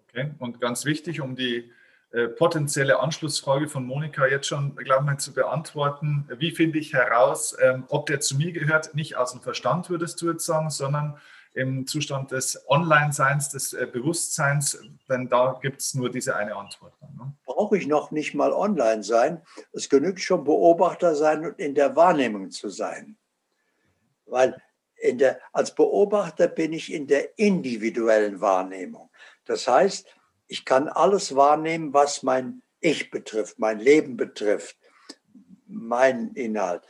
[0.04, 1.72] Okay, und ganz wichtig, um die
[2.12, 6.28] äh, potenzielle Anschlussfrage von Monika jetzt schon, glaube ich, zu beantworten.
[6.38, 8.94] Wie finde ich heraus, ähm, ob der zu mir gehört?
[8.96, 11.18] Nicht aus dem Verstand, würdest du jetzt sagen, sondern
[11.54, 16.94] im Zustand des Online-Seins, des äh, Bewusstseins, denn da gibt es nur diese eine Antwort.
[17.02, 17.34] Ne?
[17.46, 19.42] Brauche ich noch nicht mal online sein.
[19.72, 23.18] Es genügt schon Beobachter sein und in der Wahrnehmung zu sein.
[24.26, 24.62] Weil
[25.02, 29.10] der, als Beobachter bin ich in der individuellen Wahrnehmung.
[29.46, 30.06] Das heißt,
[30.52, 34.76] ich kann alles wahrnehmen, was mein Ich betrifft, mein Leben betrifft,
[35.66, 36.82] meinen Inhalt.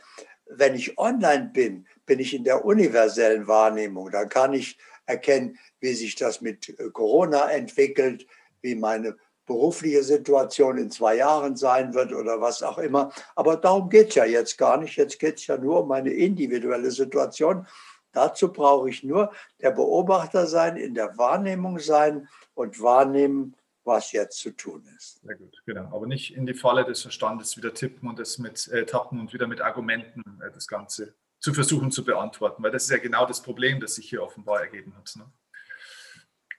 [0.46, 4.10] Wenn ich online bin, bin ich in der universellen Wahrnehmung.
[4.10, 8.26] Da kann ich erkennen, wie sich das mit äh, Corona entwickelt,
[8.62, 13.12] wie meine berufliche Situation in zwei Jahren sein wird oder was auch immer.
[13.36, 14.96] Aber darum geht es ja jetzt gar nicht.
[14.96, 17.64] Jetzt geht es ja nur um meine individuelle Situation.
[18.12, 24.38] Dazu brauche ich nur der Beobachter sein, in der Wahrnehmung sein und wahrnehmen, was jetzt
[24.38, 25.20] zu tun ist.
[25.22, 25.94] Sehr gut, genau.
[25.94, 29.32] Aber nicht in die Falle des Verstandes wieder tippen und das mit äh, tappen und
[29.32, 33.26] wieder mit Argumenten äh, das Ganze zu versuchen zu beantworten, weil das ist ja genau
[33.26, 35.12] das Problem, das sich hier offenbar ergeben hat.
[35.16, 35.24] Ne?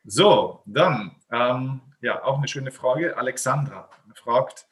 [0.03, 3.15] So, dann, ähm, ja, auch eine schöne Frage.
[3.15, 4.67] Alexandra fragt,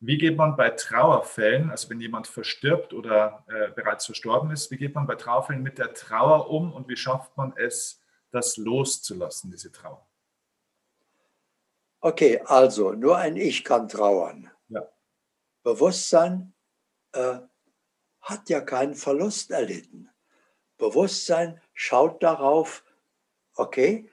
[0.00, 4.78] wie geht man bei Trauerfällen, also wenn jemand verstirbt oder äh, bereits verstorben ist, wie
[4.78, 9.50] geht man bei Trauerfällen mit der Trauer um und wie schafft man es, das loszulassen,
[9.50, 10.06] diese Trauer?
[12.00, 14.50] Okay, also nur ein Ich kann trauern.
[14.68, 14.88] Ja.
[15.62, 16.54] Bewusstsein,
[17.12, 17.40] äh,
[18.22, 20.08] hat ja keinen Verlust erlitten.
[20.78, 22.84] Bewusstsein schaut darauf,
[23.54, 24.10] okay,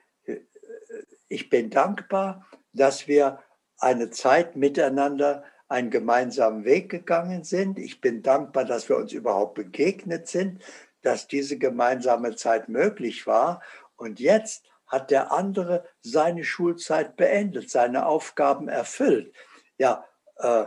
[1.29, 3.41] ich bin dankbar, dass wir
[3.77, 7.77] eine Zeit miteinander einen gemeinsamen Weg gegangen sind.
[7.79, 10.61] Ich bin dankbar, dass wir uns überhaupt begegnet sind,
[11.01, 13.61] dass diese gemeinsame Zeit möglich war.
[13.95, 19.33] Und jetzt hat der andere seine Schulzeit beendet, seine Aufgaben erfüllt.
[19.77, 20.05] Ja,
[20.37, 20.65] äh,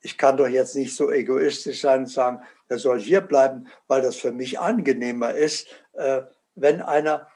[0.00, 4.02] ich kann doch jetzt nicht so egoistisch sein und sagen, er soll hier bleiben, weil
[4.02, 6.22] das für mich angenehmer ist, äh,
[6.54, 7.28] wenn einer,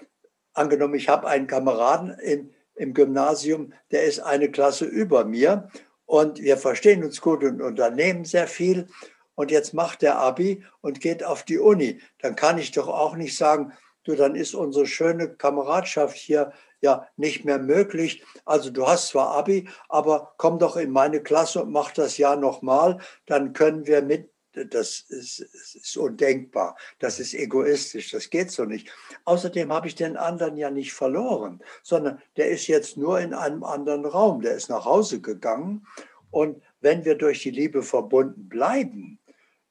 [0.53, 5.71] angenommen, ich habe einen Kameraden im, im Gymnasium, der ist eine Klasse über mir
[6.07, 8.87] und wir verstehen uns gut und unternehmen sehr viel.
[9.35, 12.01] Und jetzt macht der Abi und geht auf die Uni.
[12.21, 13.73] Dann kann ich doch auch nicht sagen,
[14.05, 18.25] du, dann ist unsere schöne Kameradschaft hier ja nicht mehr möglich.
[18.45, 22.37] Also du hast zwar Abi, aber komm doch in meine Klasse und mach das Jahr
[22.37, 24.31] nochmal, dann können wir mit
[24.65, 28.91] das ist, ist, undenkbar, das ist egoistisch, das geht so nicht.
[29.25, 33.65] Außerdem habe ich den anderen ja nicht verloren, sondern der ist jetzt nur in einem
[33.65, 35.87] anderen Raum, der ist nach Hause gegangen.
[36.31, 39.19] Und wenn wir durch die Liebe verbunden bleiben,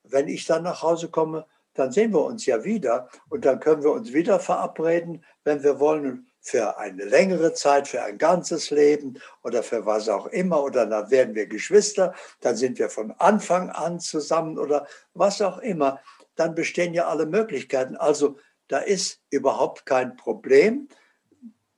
[0.03, 3.09] wenn ich dann nach Hause komme, dann sehen wir uns ja wieder.
[3.29, 8.04] Und dann können wir uns wieder verabreden, wenn wir wollen für eine längere Zeit, für
[8.04, 10.62] ein ganzes Leben oder für was auch immer.
[10.62, 14.86] Oder dann werden wir Geschwister, dann sind wir von Anfang an zusammen oder
[15.16, 16.00] was auch immer.
[16.36, 17.96] Dann bestehen ja alle Möglichkeiten.
[17.96, 18.38] Also
[18.68, 20.88] da ist überhaupt kein Problem.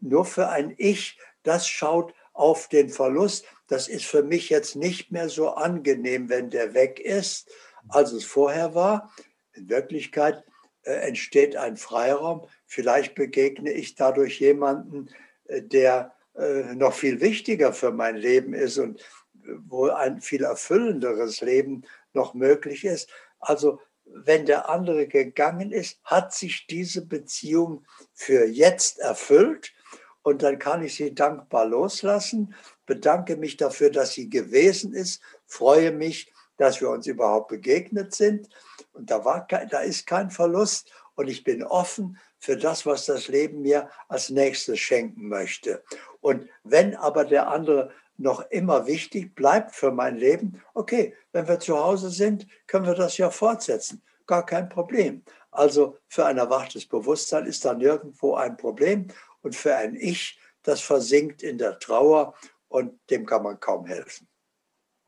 [0.01, 3.45] Nur für ein Ich, das schaut auf den Verlust.
[3.67, 7.49] Das ist für mich jetzt nicht mehr so angenehm, wenn der weg ist,
[7.87, 9.13] als es vorher war.
[9.53, 10.43] In Wirklichkeit
[10.83, 15.09] äh, entsteht ein Freiraum, Vielleicht begegne ich dadurch jemanden,
[15.45, 20.43] äh, der äh, noch viel wichtiger für mein Leben ist und äh, wo ein viel
[20.43, 23.09] erfüllenderes Leben noch möglich ist.
[23.39, 29.73] Also wenn der andere gegangen ist, hat sich diese Beziehung für jetzt erfüllt
[30.21, 32.53] und dann kann ich sie dankbar loslassen,
[32.85, 38.49] bedanke mich dafür, dass sie gewesen ist, freue mich, dass wir uns überhaupt begegnet sind
[38.93, 43.27] und da, war, da ist kein Verlust und ich bin offen für das, was das
[43.27, 45.83] Leben mir als nächstes schenken möchte.
[46.21, 51.59] Und wenn aber der andere noch immer wichtig bleibt für mein Leben, okay, wenn wir
[51.59, 54.01] zu Hause sind, können wir das ja fortsetzen.
[54.27, 55.23] Gar kein Problem.
[55.51, 59.07] Also für ein erwachtes Bewusstsein ist da nirgendwo ein Problem.
[59.41, 62.33] Und für ein Ich, das versinkt in der Trauer
[62.69, 64.25] und dem kann man kaum helfen.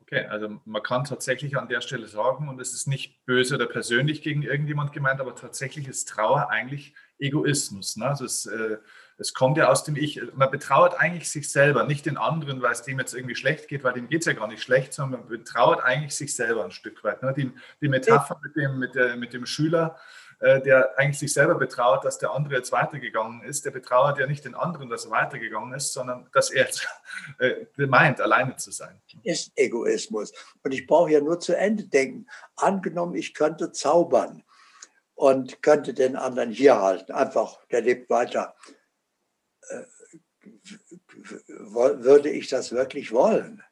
[0.02, 3.66] Okay, also man kann tatsächlich an der Stelle sagen, und es ist nicht böse oder
[3.66, 7.96] persönlich gegen irgendjemand gemeint, aber tatsächlich ist Trauer eigentlich Egoismus.
[7.96, 8.06] Ne?
[8.06, 8.78] Also es, äh,
[9.20, 10.20] es kommt ja aus dem Ich.
[10.34, 13.84] Man betrauert eigentlich sich selber, nicht den anderen, weil es dem jetzt irgendwie schlecht geht,
[13.84, 16.70] weil dem geht es ja gar nicht schlecht, sondern man betrauert eigentlich sich selber ein
[16.70, 17.22] Stück weit.
[17.22, 17.34] Ne?
[17.36, 17.52] Die,
[17.82, 19.96] die Metapher mit dem, mit, der, mit dem Schüler,
[20.40, 24.26] äh, der eigentlich sich selber betrauert, dass der andere jetzt weitergegangen ist, der betrauert ja
[24.26, 26.88] nicht den anderen, dass er weitergegangen ist, sondern dass er jetzt
[27.38, 29.02] äh, meint, alleine zu sein.
[29.22, 30.32] Ist Egoismus.
[30.62, 32.26] Und ich brauche ja nur zu Ende denken.
[32.56, 34.42] Angenommen, ich könnte zaubern
[35.20, 37.12] und könnte den anderen hier halten.
[37.12, 38.56] Einfach, der lebt weiter.
[39.68, 39.82] Äh,
[41.58, 43.62] würde ich das wirklich wollen?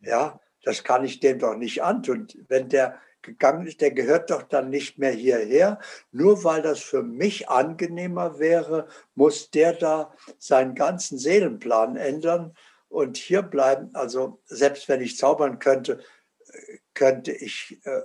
[0.00, 2.28] Ja, das kann ich dem doch nicht antun.
[2.48, 5.78] Wenn der gegangen ist, der gehört doch dann nicht mehr hierher.
[6.10, 12.56] Nur weil das für mich angenehmer wäre, muss der da seinen ganzen Seelenplan ändern
[12.88, 13.90] und hier bleiben.
[13.92, 16.02] Also selbst wenn ich zaubern könnte,
[16.94, 18.00] könnte ich äh,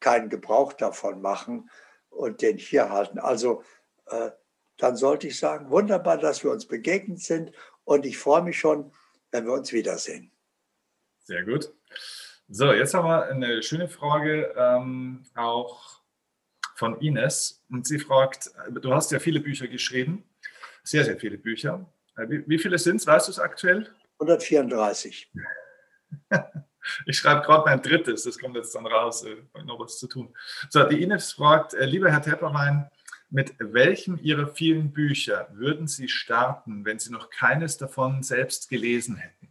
[0.00, 1.68] keinen Gebrauch davon machen
[2.12, 3.18] und den hier halten.
[3.18, 3.62] Also
[4.06, 4.30] äh,
[4.78, 7.52] dann sollte ich sagen, wunderbar, dass wir uns begegnet sind
[7.84, 8.92] und ich freue mich schon,
[9.30, 10.30] wenn wir uns wiedersehen.
[11.24, 11.72] Sehr gut.
[12.48, 16.02] So, jetzt haben wir eine schöne Frage ähm, auch
[16.74, 17.64] von Ines.
[17.70, 20.24] Und sie fragt, du hast ja viele Bücher geschrieben,
[20.82, 21.86] sehr, sehr viele Bücher.
[22.16, 23.88] Äh, wie, wie viele sind es, weißt du es aktuell?
[24.18, 25.30] 134.
[27.06, 30.34] Ich schreibe gerade mein drittes, das kommt jetzt dann raus, äh, noch was zu tun.
[30.70, 32.90] So, die Ines fragt, äh, lieber Herr Tepperwein,
[33.30, 39.16] mit welchem Ihrer vielen Bücher würden Sie starten, wenn Sie noch keines davon selbst gelesen
[39.16, 39.48] hätten?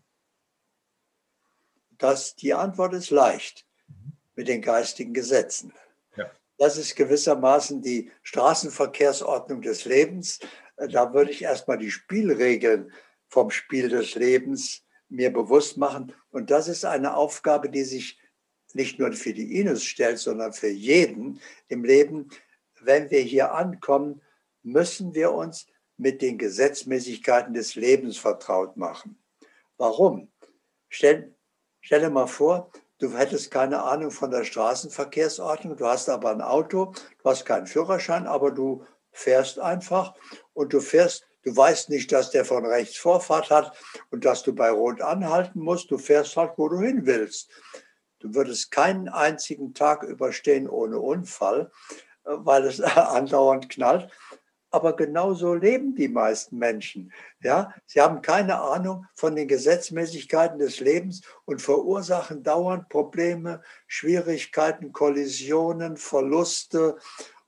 [1.97, 4.13] Das, die Antwort ist leicht mhm.
[4.35, 5.73] mit den geistigen Gesetzen.
[6.15, 6.29] Ja.
[6.57, 10.39] Das ist gewissermaßen die Straßenverkehrsordnung des Lebens.
[10.77, 12.91] Äh, da würde ich erstmal die Spielregeln
[13.29, 16.13] vom Spiel des Lebens mir bewusst machen.
[16.31, 18.19] Und das ist eine Aufgabe, die sich
[18.73, 22.29] nicht nur für die Ines stellt, sondern für jeden im Leben.
[22.79, 24.21] Wenn wir hier ankommen,
[24.63, 29.21] müssen wir uns mit den Gesetzmäßigkeiten des Lebens vertraut machen.
[29.77, 30.31] Warum?
[30.89, 31.35] Stell,
[31.81, 36.41] stell dir mal vor, du hättest keine Ahnung von der Straßenverkehrsordnung, du hast aber ein
[36.41, 40.15] Auto, du hast keinen Führerschein, aber du fährst einfach
[40.53, 43.75] und du fährst Du weißt nicht, dass der von rechts Vorfahrt hat
[44.11, 45.89] und dass du bei Rot anhalten musst.
[45.89, 47.49] Du fährst halt, wo du hin willst.
[48.19, 51.71] Du würdest keinen einzigen Tag überstehen ohne Unfall,
[52.25, 54.11] äh, weil es andauernd knallt.
[54.73, 57.11] aber genauso leben die meisten Menschen.
[57.41, 64.93] Ja, sie haben keine Ahnung von den Gesetzmäßigkeiten des Lebens und verursachen dauernd Probleme, Schwierigkeiten,
[64.93, 66.97] Kollisionen, Verluste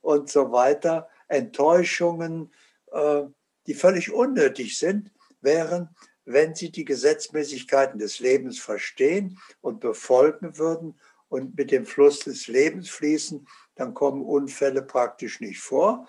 [0.02, 2.52] und so weiter, Enttäuschungen,
[2.92, 3.22] äh,
[3.66, 5.10] die völlig unnötig sind,
[5.40, 5.88] während
[6.24, 10.98] wenn sie die Gesetzmäßigkeiten des Lebens verstehen und befolgen würden
[11.28, 16.08] und mit dem Fluss des Lebens fließen, dann kommen Unfälle praktisch nicht vor.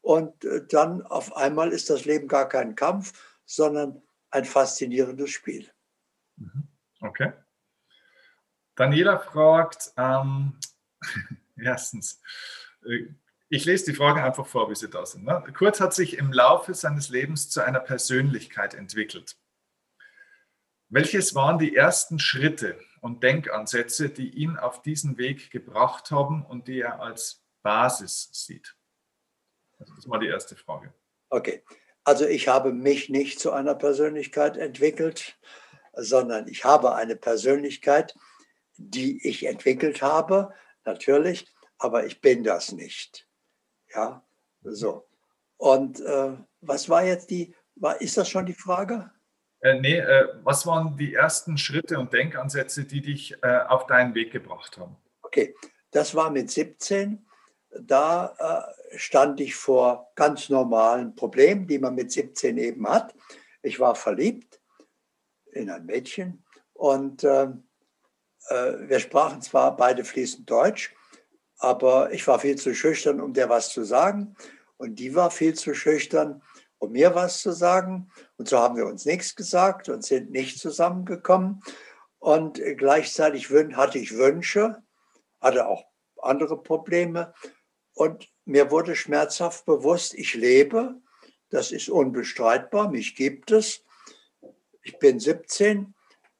[0.00, 3.12] Und äh, dann auf einmal ist das Leben gar kein Kampf,
[3.46, 5.70] sondern ein faszinierendes Spiel.
[6.36, 6.68] Mhm.
[7.00, 7.32] Okay.
[8.74, 10.58] Daniela fragt, ähm,
[11.56, 12.20] erstens,
[12.84, 13.06] äh,
[13.48, 15.24] ich lese die Fragen einfach vor, wie sie da sind.
[15.24, 15.42] Ne?
[15.56, 19.36] Kurt hat sich im Laufe seines Lebens zu einer Persönlichkeit entwickelt.
[20.88, 26.68] Welches waren die ersten Schritte und Denkansätze, die ihn auf diesen Weg gebracht haben und
[26.68, 28.76] die er als Basis sieht?
[29.78, 30.94] Das ist mal die erste Frage.
[31.30, 31.64] Okay,
[32.04, 35.38] also ich habe mich nicht zu einer Persönlichkeit entwickelt,
[35.94, 38.14] sondern ich habe eine Persönlichkeit,
[38.76, 40.52] die ich entwickelt habe,
[40.84, 41.46] natürlich,
[41.78, 43.26] aber ich bin das nicht.
[43.94, 44.22] Ja,
[44.62, 45.06] so.
[45.56, 49.10] Und äh, was war jetzt die, war, ist das schon die Frage?
[49.60, 54.14] Äh, nee, äh, was waren die ersten Schritte und Denkansätze, die dich äh, auf deinen
[54.14, 54.96] Weg gebracht haben?
[55.22, 55.54] Okay,
[55.90, 57.24] das war mit 17.
[57.80, 63.14] Da äh, stand ich vor ganz normalen Problemen, die man mit 17 eben hat.
[63.62, 64.60] Ich war verliebt
[65.52, 67.48] in ein Mädchen und äh,
[68.48, 70.94] äh, wir sprachen zwar beide fließend Deutsch,
[71.64, 74.36] aber ich war viel zu schüchtern, um der was zu sagen.
[74.76, 76.42] Und die war viel zu schüchtern,
[76.78, 78.10] um mir was zu sagen.
[78.36, 81.62] Und so haben wir uns nichts gesagt und sind nicht zusammengekommen.
[82.18, 84.82] Und gleichzeitig hatte ich Wünsche,
[85.40, 85.84] hatte auch
[86.20, 87.32] andere Probleme.
[87.94, 90.96] Und mir wurde schmerzhaft bewusst, ich lebe,
[91.48, 93.84] das ist unbestreitbar, mich gibt es.
[94.82, 95.93] Ich bin 17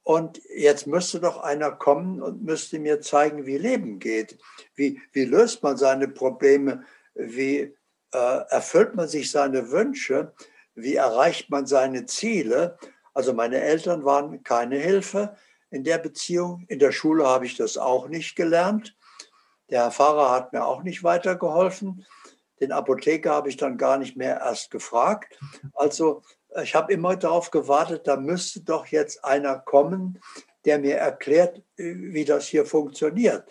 [0.04, 4.38] und jetzt müsste doch einer kommen und müsste mir zeigen, wie Leben geht.
[4.74, 6.84] Wie, wie löst man seine Probleme?
[7.14, 7.74] Wie
[8.12, 10.34] äh, erfüllt man sich seine Wünsche?
[10.74, 12.78] Wie erreicht man seine Ziele?
[13.14, 15.36] Also meine Eltern waren keine Hilfe
[15.70, 16.66] in der Beziehung.
[16.68, 18.94] In der Schule habe ich das auch nicht gelernt.
[19.70, 22.04] Der Herr Pfarrer hat mir auch nicht weitergeholfen.
[22.60, 25.38] Den Apotheker habe ich dann gar nicht mehr erst gefragt.
[25.72, 26.22] Also
[26.62, 30.20] ich habe immer darauf gewartet, da müsste doch jetzt einer kommen,
[30.64, 33.44] der mir erklärt, wie das hier funktioniert.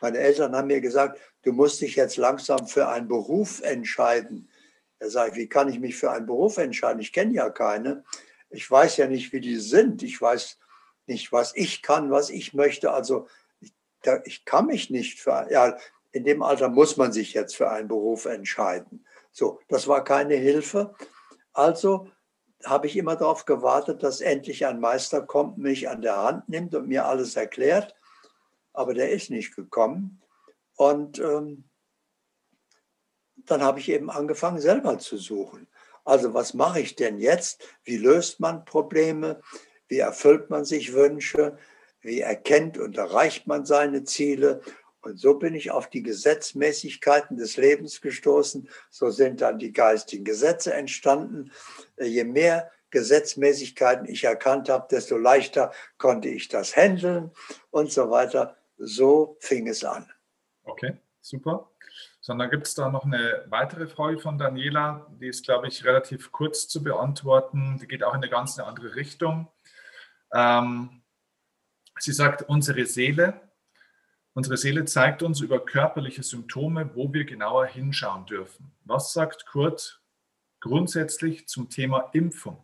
[0.00, 4.48] Meine Eltern haben mir gesagt, du musst dich jetzt langsam für einen Beruf entscheiden.
[4.98, 7.00] Da sage ich, wie kann ich mich für einen Beruf entscheiden?
[7.00, 8.04] Ich kenne ja keine.
[8.50, 10.02] Ich weiß ja nicht, wie die sind.
[10.02, 10.58] Ich weiß
[11.06, 12.92] nicht, was ich kann, was ich möchte.
[12.92, 13.28] Also
[13.60, 15.76] ich, da, ich kann mich nicht für, ja,
[16.12, 19.04] in dem Alter muss man sich jetzt für einen Beruf entscheiden.
[19.32, 20.94] So, das war keine Hilfe.
[21.52, 22.08] Also
[22.64, 26.74] habe ich immer darauf gewartet, dass endlich ein Meister kommt, mich an der Hand nimmt
[26.74, 27.94] und mir alles erklärt
[28.74, 30.20] aber der ist nicht gekommen.
[30.76, 31.64] Und ähm,
[33.36, 35.68] dann habe ich eben angefangen, selber zu suchen.
[36.04, 37.62] Also was mache ich denn jetzt?
[37.84, 39.40] Wie löst man Probleme?
[39.88, 41.56] Wie erfüllt man sich Wünsche?
[42.00, 44.60] Wie erkennt und erreicht man seine Ziele?
[45.04, 48.68] Und so bin ich auf die Gesetzmäßigkeiten des Lebens gestoßen.
[48.90, 51.52] So sind dann die geistigen Gesetze entstanden.
[52.00, 57.32] Je mehr Gesetzmäßigkeiten ich erkannt habe, desto leichter konnte ich das handeln
[57.70, 60.10] und so weiter so fing es an.
[60.62, 61.70] Okay, super.
[62.20, 65.84] So, dann gibt es da noch eine weitere Frage von Daniela, die ist, glaube ich,
[65.84, 67.78] relativ kurz zu beantworten.
[67.80, 69.48] Die geht auch in eine ganz andere Richtung.
[70.32, 71.02] Ähm,
[71.98, 73.40] sie sagt, unsere Seele,
[74.34, 78.70] unsere Seele zeigt uns über körperliche Symptome, wo wir genauer hinschauen dürfen.
[78.84, 80.02] Was sagt Kurt
[80.60, 82.62] grundsätzlich zum Thema Impfung?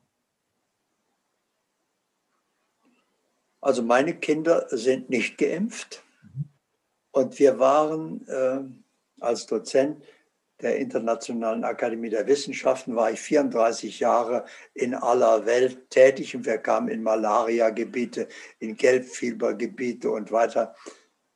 [3.61, 6.03] Also meine Kinder sind nicht geimpft
[7.11, 8.61] und wir waren äh,
[9.21, 10.03] als Dozent
[10.63, 14.45] der Internationalen Akademie der Wissenschaften, war ich 34 Jahre
[14.75, 20.75] in aller Welt tätig und wir kamen in Malaria-Gebiete, in Gelbfiebergebiete und weiter.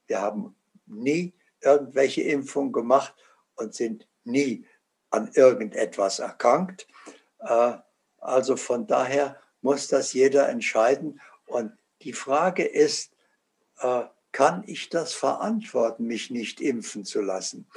[0.07, 0.55] Wir haben
[0.87, 3.15] nie irgendwelche Impfungen gemacht
[3.57, 4.67] und sind nie
[5.11, 6.87] an irgendetwas erkrankt.
[7.41, 7.75] Äh,
[8.19, 11.21] also von daher muss das jeder entscheiden.
[11.47, 13.13] Und die Frage ist,
[13.79, 17.69] äh, kann ich das verantworten, mich nicht impfen zu lassen?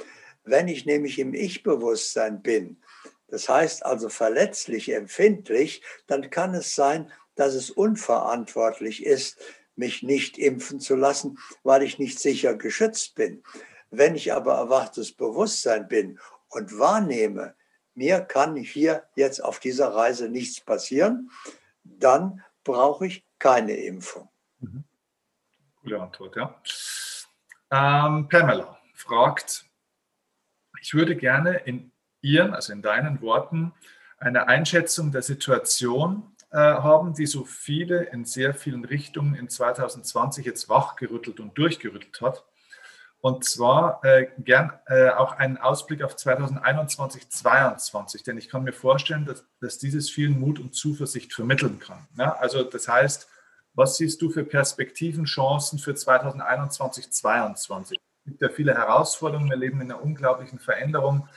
[0.42, 2.82] Wenn ich nämlich im Ich-Bewusstsein bin,
[3.28, 9.38] das heißt also verletzlich, empfindlich, dann kann es sein, dass es unverantwortlich ist,
[9.78, 13.42] mich nicht impfen zu lassen, weil ich nicht sicher geschützt bin.
[13.90, 16.18] Wenn ich aber erwachtes Bewusstsein bin
[16.48, 17.54] und wahrnehme,
[17.94, 21.30] mir kann hier jetzt auf dieser Reise nichts passieren,
[21.84, 24.28] dann brauche ich keine Impfung.
[24.60, 24.84] Mhm.
[25.80, 26.60] Coole Antwort, ja.
[27.70, 29.64] Ähm, Pamela fragt,
[30.80, 33.72] ich würde gerne in Ihren, also in deinen Worten,
[34.18, 40.68] eine Einschätzung der Situation haben, die so viele in sehr vielen Richtungen in 2020 jetzt
[40.68, 42.44] wachgerüttelt und durchgerüttelt hat.
[43.20, 48.72] Und zwar äh, gern äh, auch einen Ausblick auf 2021, 2022, denn ich kann mir
[48.72, 52.06] vorstellen, dass, dass dieses vielen Mut und Zuversicht vermitteln kann.
[52.16, 52.36] Ja?
[52.36, 53.28] Also das heißt,
[53.74, 57.98] was siehst du für Perspektiven, Chancen für 2021, 2022?
[57.98, 61.28] Es gibt ja viele Herausforderungen, wir leben in einer unglaublichen Veränderung.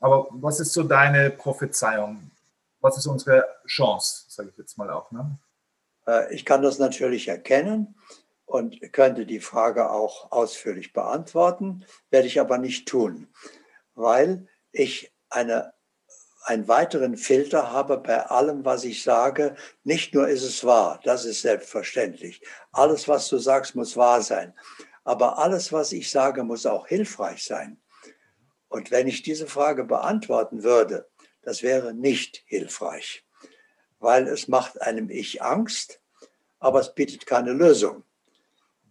[0.00, 2.30] Aber was ist so deine Prophezeiung?
[2.86, 5.10] Was ist unsere Chance, sage ich jetzt mal auch?
[5.10, 5.36] Ne?
[6.06, 7.96] Äh, ich kann das natürlich erkennen
[8.44, 13.26] und könnte die Frage auch ausführlich beantworten, werde ich aber nicht tun,
[13.96, 15.74] weil ich eine,
[16.44, 19.56] einen weiteren Filter habe bei allem, was ich sage.
[19.82, 22.40] Nicht nur ist es wahr, das ist selbstverständlich.
[22.70, 24.54] Alles, was du sagst, muss wahr sein.
[25.02, 27.80] Aber alles, was ich sage, muss auch hilfreich sein.
[28.68, 31.08] Und wenn ich diese Frage beantworten würde,
[31.46, 33.24] das wäre nicht hilfreich,
[34.00, 36.00] weil es macht einem Ich Angst,
[36.58, 38.02] aber es bietet keine Lösung.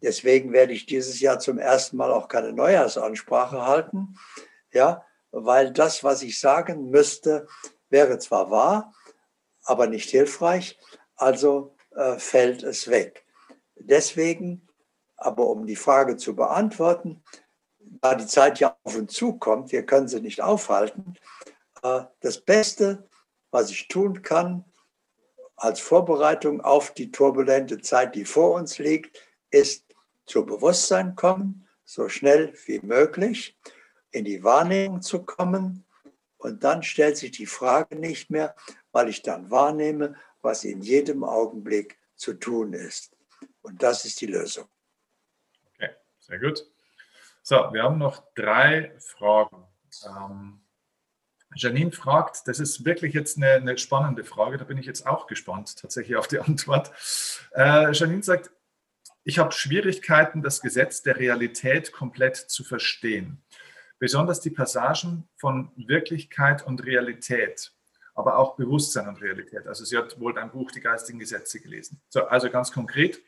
[0.02, 4.18] Deswegen werde ich dieses Jahr zum ersten Mal auch keine Neujahrsansprache halten,
[4.72, 7.46] ja, weil das, was ich sagen müsste,
[7.90, 8.94] wäre zwar wahr,
[9.66, 10.80] aber nicht hilfreich,
[11.18, 13.26] also äh, fällt es weg.
[13.76, 14.66] Deswegen,
[15.18, 17.22] aber um die Frage zu beantworten,
[17.80, 21.16] da die Zeit ja auf uns zukommt, wir können sie nicht aufhalten,
[22.20, 23.08] das Beste,
[23.52, 24.66] was ich tun kann
[25.56, 29.22] als Vorbereitung auf die turbulente Zeit, die vor uns liegt,
[29.52, 29.86] ist
[30.26, 33.58] zu Bewusstsein kommen, so schnell wie möglich,
[34.12, 35.86] in die Wahrnehmung zu kommen.
[36.38, 38.56] Und dann stellt sich die Frage nicht mehr,
[38.92, 43.16] weil ich dann wahrnehme, was in jedem Augenblick zu tun ist.
[43.62, 44.68] Und das ist die Lösung.
[45.74, 46.66] Okay, sehr gut.
[47.42, 49.68] So, wir haben noch drei Fragen.
[50.06, 50.65] Ähm,
[51.56, 55.28] Janine fragt, das ist wirklich jetzt eine, eine, spannende Frage, da bin ich jetzt auch
[55.28, 56.92] gespannt tatsächlich auf die Antwort.
[57.56, 58.52] Äh, Janine sagt,
[59.24, 63.42] ich habe Schwierigkeiten, das Gesetz der Realität komplett zu verstehen.
[63.98, 67.74] Besonders die Passagen von Wirklichkeit und Realität,
[68.14, 69.66] aber auch Bewusstsein und Realität.
[69.66, 72.02] Also sie hat wohl dein Buch Die geistigen Gesetze gelesen.
[72.10, 73.22] So, also ganz konkret,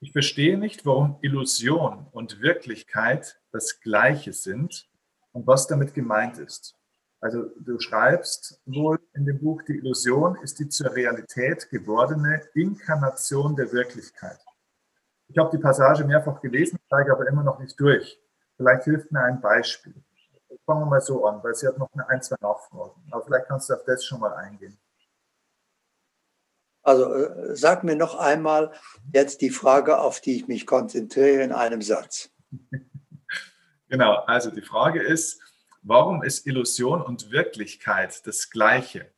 [0.00, 4.88] ich verstehe nicht, warum Illusion und Wirklichkeit das gleiche sind
[5.32, 6.77] und was damit gemeint ist.
[7.20, 13.56] Also du schreibst wohl in dem Buch, die Illusion ist die zur Realität gewordene Inkarnation
[13.56, 14.38] der Wirklichkeit.
[15.26, 18.20] Ich habe die Passage mehrfach gelesen, steige aber immer noch nicht durch.
[18.56, 19.94] Vielleicht hilft mir ein Beispiel.
[20.64, 23.02] Fangen wir mal so an, weil sie hat noch eine ein, zwei Nachfragen.
[23.10, 24.78] Aber vielleicht kannst du auf das schon mal eingehen.
[26.82, 28.72] Also äh, sag mir noch einmal
[29.12, 32.30] jetzt die Frage, auf die ich mich konzentriere in einem Satz.
[33.88, 35.42] genau, also die Frage ist,
[35.82, 39.10] warum ist Illusion und Wirklichkeit das gleiche?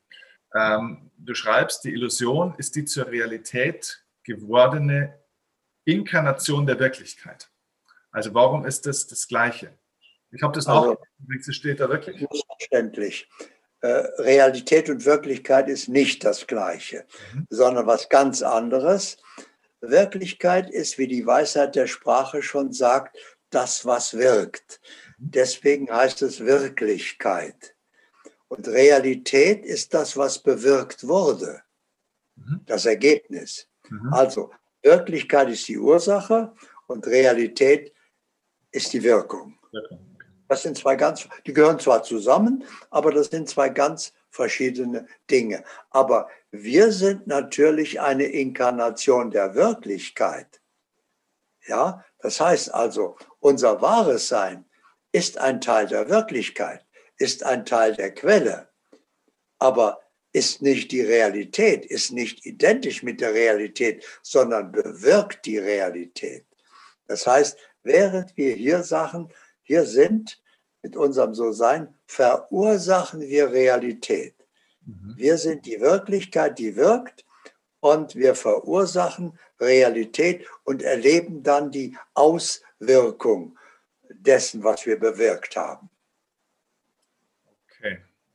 [0.53, 5.19] Ähm, du schreibst, die Illusion ist die zur Realität gewordene
[5.85, 7.49] Inkarnation der Wirklichkeit.
[8.11, 9.73] Also warum ist das das Gleiche?
[10.31, 10.97] Ich habe das noch,
[11.29, 12.19] also, steht da wirklich.
[12.19, 13.29] Selbstverständlich.
[13.81, 13.87] Äh,
[14.19, 17.47] Realität und Wirklichkeit ist nicht das Gleiche, mhm.
[17.49, 19.17] sondern was ganz anderes.
[19.81, 23.17] Wirklichkeit ist, wie die Weisheit der Sprache schon sagt,
[23.49, 24.79] das, was wirkt.
[25.23, 27.75] Deswegen heißt es Wirklichkeit.
[28.47, 31.61] Und Realität ist das, was bewirkt wurde,
[32.35, 32.61] mhm.
[32.65, 33.67] das Ergebnis.
[33.87, 34.11] Mhm.
[34.11, 34.51] Also
[34.81, 36.53] Wirklichkeit ist die Ursache
[36.87, 37.93] und Realität
[38.71, 39.59] ist die Wirkung.
[40.47, 45.63] Das sind zwei ganz, die gehören zwar zusammen, aber das sind zwei ganz verschiedene Dinge.
[45.91, 50.61] Aber wir sind natürlich eine Inkarnation der Wirklichkeit.
[51.67, 54.65] Ja, das heißt also, unser wahres Sein
[55.11, 56.85] ist ein Teil der Wirklichkeit,
[57.17, 58.69] ist ein Teil der Quelle.
[59.59, 59.99] Aber
[60.33, 66.45] ist nicht die Realität, ist nicht identisch mit der Realität, sondern bewirkt die Realität.
[67.07, 69.29] Das heißt, während wir hier Sachen,
[69.61, 70.41] hier sind,
[70.81, 74.35] mit unserem So-Sein, verursachen wir Realität.
[74.85, 75.13] Mhm.
[75.15, 77.25] Wir sind die Wirklichkeit, die wirkt
[77.79, 83.57] und wir verursachen Realität und erleben dann die Auswirkung
[84.15, 85.89] dessen, was wir bewirkt haben.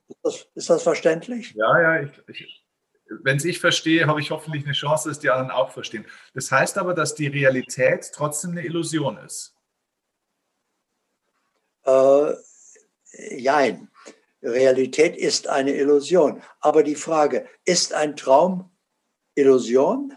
[0.09, 1.53] Ist das, ist das verständlich?
[1.55, 2.11] Ja, ja.
[3.09, 6.07] Wenn es ich verstehe, habe ich hoffentlich eine Chance, dass die anderen auch verstehen.
[6.35, 9.55] Das heißt aber, dass die Realität trotzdem eine Illusion ist.
[11.85, 12.35] Äh,
[13.37, 13.91] jein.
[14.43, 16.43] Realität ist eine Illusion.
[16.61, 18.70] Aber die Frage, ist ein Traum
[19.35, 20.14] Illusion?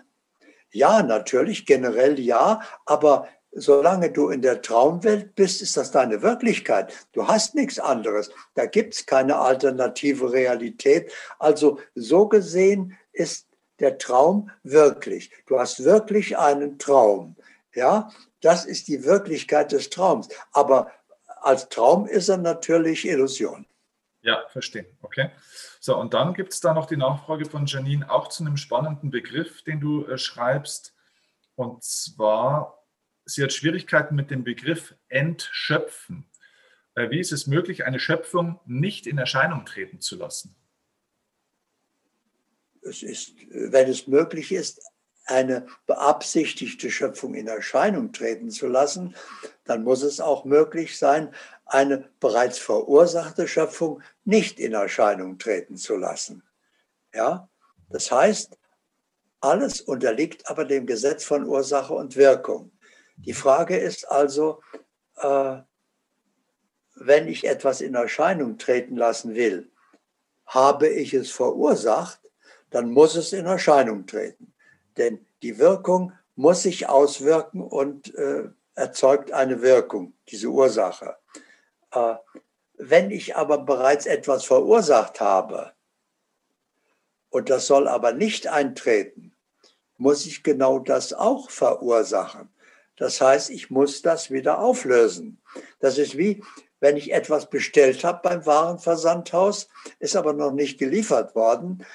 [0.71, 6.93] Ja, natürlich, generell ja, aber solange du in der Traumwelt bist, ist das deine Wirklichkeit.
[7.13, 8.31] Du hast nichts anderes.
[8.53, 11.11] Da gibt es keine alternative Realität.
[11.39, 13.47] Also so gesehen ist
[13.79, 15.31] der Traum wirklich.
[15.47, 17.35] Du hast wirklich einen Traum.
[17.73, 20.29] Ja, das ist die Wirklichkeit des Traums.
[20.51, 20.91] Aber
[21.41, 23.65] als Traum ist er natürlich Illusion.
[24.21, 24.85] Ja, verstehe.
[25.01, 25.31] Okay.
[25.79, 29.11] So, und dann gibt es da noch die Nachfrage von Janine auch zu einem spannenden
[29.11, 30.93] Begriff, den du äh, schreibst.
[31.55, 32.78] Und zwar,
[33.29, 36.25] sie hat Schwierigkeiten mit dem Begriff entschöpfen.
[36.95, 40.55] Äh, wie ist es möglich, eine Schöpfung nicht in Erscheinung treten zu lassen?
[42.81, 44.81] Es ist, wenn es möglich ist,
[45.25, 49.15] eine beabsichtigte Schöpfung in Erscheinung treten zu lassen,
[49.63, 51.31] dann muss es auch möglich sein,
[51.65, 56.41] eine bereits verursachte Schöpfung nicht in Erscheinung treten zu lassen.
[57.13, 57.47] Ja,
[57.89, 58.57] das heißt,
[59.39, 62.71] alles unterliegt aber dem Gesetz von Ursache und Wirkung.
[63.25, 64.61] Die Frage ist also,
[65.17, 65.57] äh,
[66.95, 69.69] wenn ich etwas in Erscheinung treten lassen will,
[70.45, 72.19] habe ich es verursacht,
[72.69, 74.53] dann muss es in Erscheinung treten.
[74.97, 81.17] Denn die Wirkung muss sich auswirken und äh, erzeugt eine Wirkung, diese Ursache.
[81.91, 82.15] Äh,
[82.75, 85.73] wenn ich aber bereits etwas verursacht habe
[87.29, 89.35] und das soll aber nicht eintreten,
[89.97, 92.49] muss ich genau das auch verursachen.
[92.99, 95.41] Das heißt, ich muss das wieder auflösen.
[95.79, 96.43] Das ist wie,
[96.81, 99.69] wenn ich etwas bestellt habe beim Warenversandhaus,
[99.99, 101.85] ist aber noch nicht geliefert worden,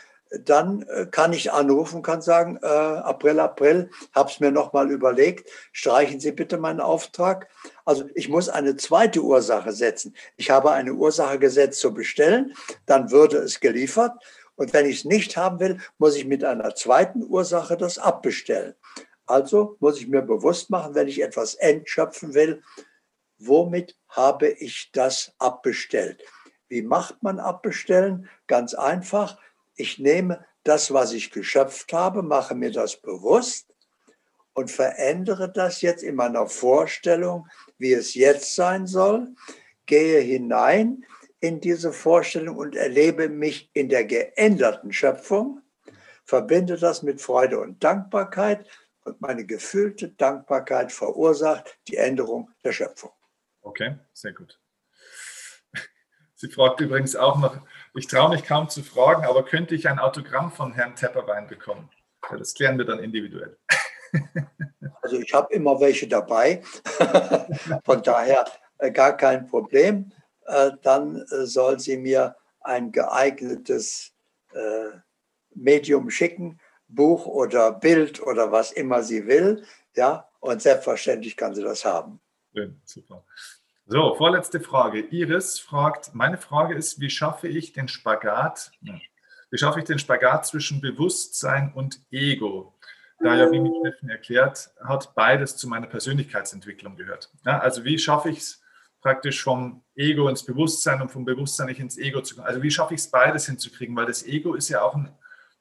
[0.41, 6.19] dann äh, kann ich anrufen, kann sagen, äh, April, April, es mir nochmal überlegt, streichen
[6.19, 7.49] Sie bitte meinen Auftrag.
[7.85, 10.17] Also ich muss eine zweite Ursache setzen.
[10.37, 12.55] Ich habe eine Ursache gesetzt zu bestellen,
[12.87, 14.13] dann würde es geliefert.
[14.57, 18.75] Und wenn ich es nicht haben will, muss ich mit einer zweiten Ursache das abbestellen.
[19.27, 22.63] Also muss ich mir bewusst machen, wenn ich etwas entschöpfen will,
[23.39, 26.23] womit habe ich das abbestellt?
[26.69, 28.29] Wie macht man abbestellen?
[28.47, 29.39] Ganz einfach
[29.77, 33.75] ich nehme das, was ich geschöpft habe, mache mir das bewusst
[34.55, 37.49] und verändere das jetzt in meiner Vorstellung,
[37.79, 39.35] wie es jetzt sein soll,
[39.87, 41.05] gehe hinein
[41.41, 45.61] in diese Vorstellung und erlebe mich in der geänderten Schöpfung,
[46.25, 48.67] verbinde das mit Freude und Dankbarkeit
[49.05, 53.13] und meine gefühlte Dankbarkeit verursacht die Änderung der Schöpfung.
[53.63, 54.59] Okay, sehr gut.
[56.35, 57.57] Sie fragt übrigens auch noch,
[57.95, 61.89] ich traue mich kaum zu fragen, aber könnte ich ein Autogramm von Herrn Tepperwein bekommen?
[62.31, 63.57] Ja, das klären wir dann individuell.
[65.03, 66.63] Also ich habe immer welche dabei,
[67.85, 68.47] von daher
[68.79, 70.13] äh, gar kein Problem.
[70.47, 74.13] Äh, dann äh, soll sie mir ein geeignetes
[75.53, 76.61] Medium schicken,
[76.95, 79.65] Buch oder Bild oder was immer sie will.
[79.95, 82.21] Ja, und selbstverständlich kann sie das haben.
[82.55, 83.25] Schön, super.
[83.87, 85.01] So, vorletzte Frage.
[85.01, 90.47] Iris fragt, meine Frage ist, wie schaffe ich den Spagat, wie schaffe ich den Spagat
[90.47, 92.75] zwischen Bewusstsein und Ego?
[93.21, 97.31] Da ja, wie mich Steffen erklärt hat, beides zu meiner Persönlichkeitsentwicklung gehört.
[97.45, 98.63] Ja, also wie schaffe ich es
[99.01, 102.47] praktisch vom Ego ins Bewusstsein und vom Bewusstsein nicht ins Ego zu kommen?
[102.47, 103.95] Also wie schaffe ich es beides hinzukriegen?
[103.97, 105.15] Weil das Ego ist ja auch ein,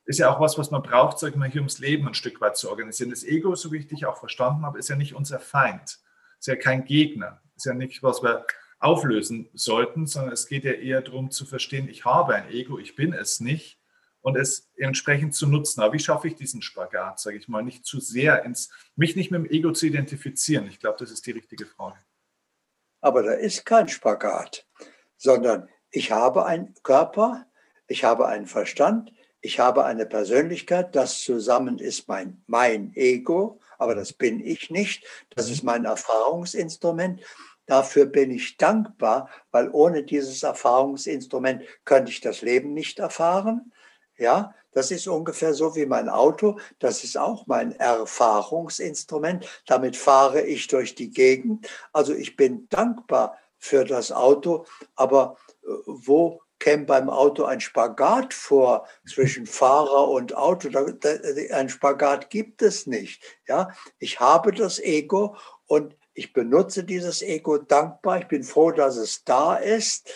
[0.06, 2.42] ist ja auch was, was man braucht, sag ich mal, hier ums Leben ein Stück
[2.42, 3.10] weit zu organisieren.
[3.10, 6.00] Das Ego, so wie ich dich auch verstanden habe, ist ja nicht unser Feind,
[6.40, 8.46] ist ja kein Gegner ist ja nicht, was wir
[8.80, 12.96] auflösen sollten, sondern es geht ja eher darum zu verstehen, ich habe ein Ego, ich
[12.96, 13.80] bin es nicht
[14.22, 15.82] und es entsprechend zu nutzen.
[15.82, 19.32] Aber wie schaffe ich diesen Spagat, sage ich mal, nicht zu sehr ins, mich nicht
[19.32, 20.68] mit dem Ego zu identifizieren?
[20.68, 21.98] Ich glaube, das ist die richtige Frage.
[23.00, 24.68] Aber da ist kein Spagat,
[25.18, 27.46] sondern ich habe einen Körper,
[27.88, 29.12] ich habe einen Verstand,
[29.44, 35.06] ich habe eine Persönlichkeit, das zusammen ist mein, mein Ego, aber das bin ich nicht,
[35.36, 37.22] das ist mein Erfahrungsinstrument.
[37.66, 43.74] Dafür bin ich dankbar, weil ohne dieses Erfahrungsinstrument könnte ich das Leben nicht erfahren.
[44.18, 46.58] Ja, das ist ungefähr so wie mein Auto.
[46.80, 49.46] Das ist auch mein Erfahrungsinstrument.
[49.66, 51.68] Damit fahre ich durch die Gegend.
[51.92, 54.66] Also ich bin dankbar für das Auto.
[54.96, 60.70] Aber äh, wo käme beim Auto ein Spagat vor zwischen Fahrer und Auto?
[61.52, 63.22] Ein Spagat gibt es nicht.
[63.46, 63.68] Ja,
[64.00, 65.36] ich habe das Ego
[65.66, 68.20] und ich benutze dieses Ego dankbar.
[68.20, 70.10] Ich bin froh, dass es da ist.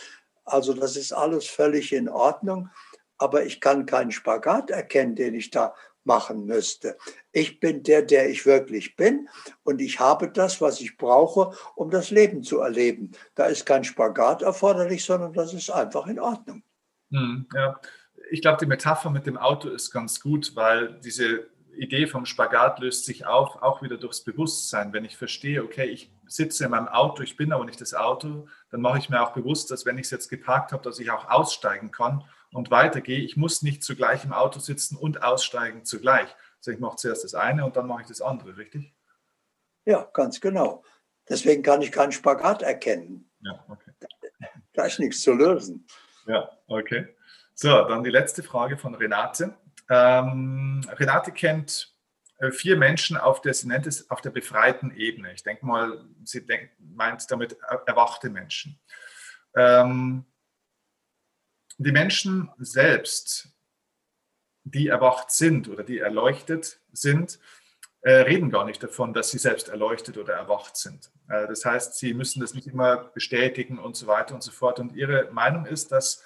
[0.45, 2.69] Also das ist alles völlig in Ordnung.
[3.17, 5.75] Aber ich kann keinen Spagat erkennen, den ich da
[6.07, 6.97] machen müsste.
[7.31, 9.29] Ich bin der, der ich wirklich bin
[9.63, 13.11] und ich habe das, was ich brauche, um das Leben zu erleben.
[13.35, 16.63] Da ist kein Spagat erforderlich, sondern das ist einfach in Ordnung.
[17.11, 17.79] Hm, ja.
[18.31, 21.47] Ich glaube, die Metapher mit dem Auto ist ganz gut, weil diese
[21.77, 24.93] Idee vom Spagat löst sich auf, auch wieder durchs Bewusstsein.
[24.93, 28.47] Wenn ich verstehe, okay, ich sitze in meinem Auto, ich bin aber nicht das Auto,
[28.71, 31.11] dann mache ich mir auch bewusst, dass wenn ich es jetzt geparkt habe, dass ich
[31.11, 32.23] auch aussteigen kann
[32.57, 33.19] und weitergehe.
[33.19, 36.27] Ich muss nicht zugleich im Auto sitzen und aussteigen zugleich.
[36.57, 38.93] Also ich mache zuerst das eine und dann mache ich das andere, richtig?
[39.85, 40.83] Ja, ganz genau.
[41.29, 43.29] Deswegen kann ich keinen Spagat erkennen.
[43.41, 43.91] Ja, okay.
[44.73, 45.87] Da ist nichts zu lösen.
[46.25, 47.15] Ja, okay.
[47.53, 49.55] So, dann die letzte Frage von Renate.
[49.89, 51.95] Ähm, Renate kennt
[52.39, 55.33] äh, vier Menschen auf der, sie nennt es auf der befreiten Ebene.
[55.33, 58.79] Ich denke mal, sie denkt, meint damit erwachte Menschen.
[59.55, 60.25] Ähm,
[61.77, 63.49] die Menschen selbst,
[64.63, 67.39] die erwacht sind oder die erleuchtet sind,
[68.01, 71.11] äh, reden gar nicht davon, dass sie selbst erleuchtet oder erwacht sind.
[71.29, 74.79] Äh, das heißt, sie müssen das nicht immer bestätigen und so weiter und so fort.
[74.79, 76.23] Und ihre Meinung ist, dass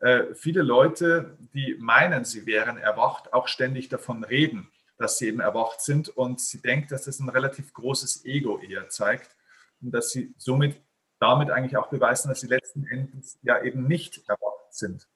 [0.00, 5.40] äh, viele Leute, die meinen, sie wären erwacht, auch ständig davon reden, dass sie eben
[5.40, 6.08] erwacht sind.
[6.08, 9.36] Und sie denkt, dass das ein relativ großes Ego eher zeigt
[9.80, 10.80] und dass sie somit
[11.20, 15.08] damit eigentlich auch beweisen, dass sie letzten Endes ja eben nicht erwacht sind.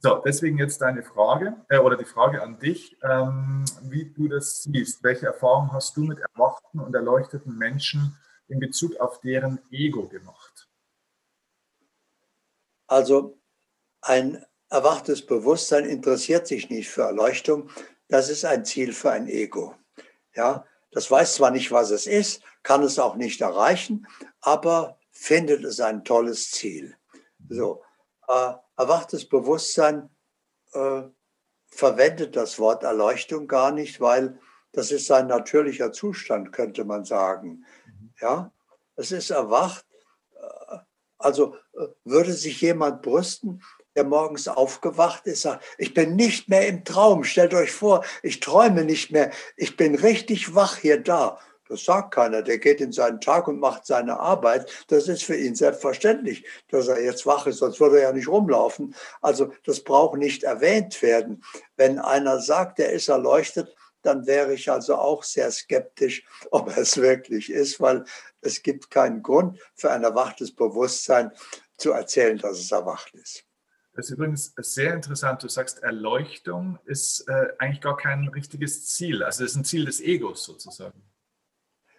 [0.00, 4.62] So, deswegen jetzt deine Frage äh, oder die Frage an dich, ähm, wie du das
[4.62, 5.02] siehst.
[5.02, 8.16] Welche Erfahrungen hast du mit erwachten und erleuchteten Menschen
[8.46, 10.68] in Bezug auf deren Ego gemacht?
[12.86, 13.40] Also
[14.00, 17.68] ein erwachtes Bewusstsein interessiert sich nicht für Erleuchtung.
[18.06, 19.74] Das ist ein Ziel für ein Ego.
[20.34, 24.06] Ja, das weiß zwar nicht, was es ist, kann es auch nicht erreichen,
[24.40, 26.96] aber findet es ein tolles Ziel.
[27.48, 27.82] So,
[28.28, 30.10] äh, erwachtes Bewusstsein
[30.72, 31.02] äh,
[31.66, 34.38] verwendet das Wort Erleuchtung gar nicht, weil
[34.72, 37.64] das ist sein natürlicher Zustand, könnte man sagen.
[38.20, 38.52] Ja,
[38.96, 39.84] es ist erwacht.
[40.34, 40.78] Äh,
[41.18, 43.62] also äh, würde sich jemand brüsten,
[43.96, 47.24] der morgens aufgewacht ist, sagt, ich bin nicht mehr im Traum.
[47.24, 49.32] Stellt euch vor, ich träume nicht mehr.
[49.56, 51.40] Ich bin richtig wach hier da.
[51.68, 52.42] Das sagt keiner.
[52.42, 54.70] Der geht in seinen Tag und macht seine Arbeit.
[54.88, 58.28] Das ist für ihn selbstverständlich, dass er jetzt wach ist, sonst würde er ja nicht
[58.28, 58.94] rumlaufen.
[59.20, 61.44] Also das braucht nicht erwähnt werden.
[61.76, 66.78] Wenn einer sagt, er ist erleuchtet, dann wäre ich also auch sehr skeptisch, ob er
[66.78, 68.04] es wirklich ist, weil
[68.40, 71.32] es gibt keinen Grund für ein erwachtes Bewusstsein
[71.76, 73.44] zu erzählen, dass es erwacht ist.
[73.94, 75.42] Das ist übrigens sehr interessant.
[75.42, 79.24] Du sagst, Erleuchtung ist äh, eigentlich gar kein richtiges Ziel.
[79.24, 81.02] Also es ist ein Ziel des Egos sozusagen.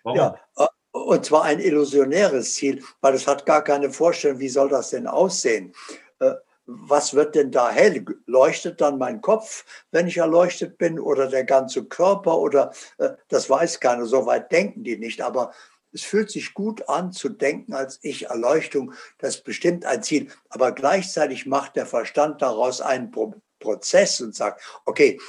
[0.04, 0.18] Warum?
[0.18, 4.70] Ja, äh, und zwar ein illusionäres Ziel, weil es hat gar keine Vorstellung, wie soll
[4.70, 5.74] das denn aussehen?
[6.20, 6.34] Äh,
[6.66, 8.06] was wird denn da hell?
[8.28, 12.38] Leuchtet dann mein Kopf, wenn ich erleuchtet bin, oder der ganze Körper?
[12.38, 15.22] Oder äh, das weiß keiner, so weit denken die nicht.
[15.22, 15.52] Aber
[15.92, 20.28] es fühlt sich gut an zu denken als ich Erleuchtung, das ist bestimmt ein Ziel.
[20.50, 23.12] Aber gleichzeitig macht der Verstand daraus einen
[23.60, 25.20] Prozess und sagt, okay,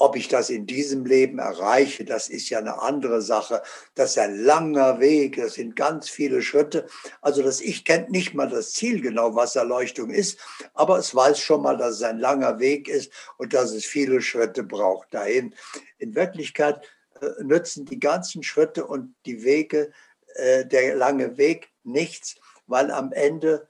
[0.00, 3.62] ob ich das in diesem Leben erreiche, das ist ja eine andere Sache.
[3.94, 6.86] Das ist ein langer Weg, das sind ganz viele Schritte.
[7.20, 10.38] Also das Ich kennt nicht mal das Ziel genau, was Erleuchtung ist,
[10.72, 14.22] aber es weiß schon mal, dass es ein langer Weg ist und dass es viele
[14.22, 15.54] Schritte braucht dahin.
[15.98, 16.82] In Wirklichkeit
[17.20, 19.92] äh, nützen die ganzen Schritte und die Wege,
[20.36, 22.36] äh, der lange Weg nichts,
[22.66, 23.68] weil am Ende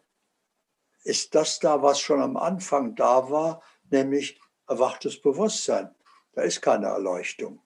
[1.02, 5.90] ist das da, was schon am Anfang da war, nämlich erwachtes Bewusstsein.
[6.32, 7.62] Da ist keine Erleuchtung.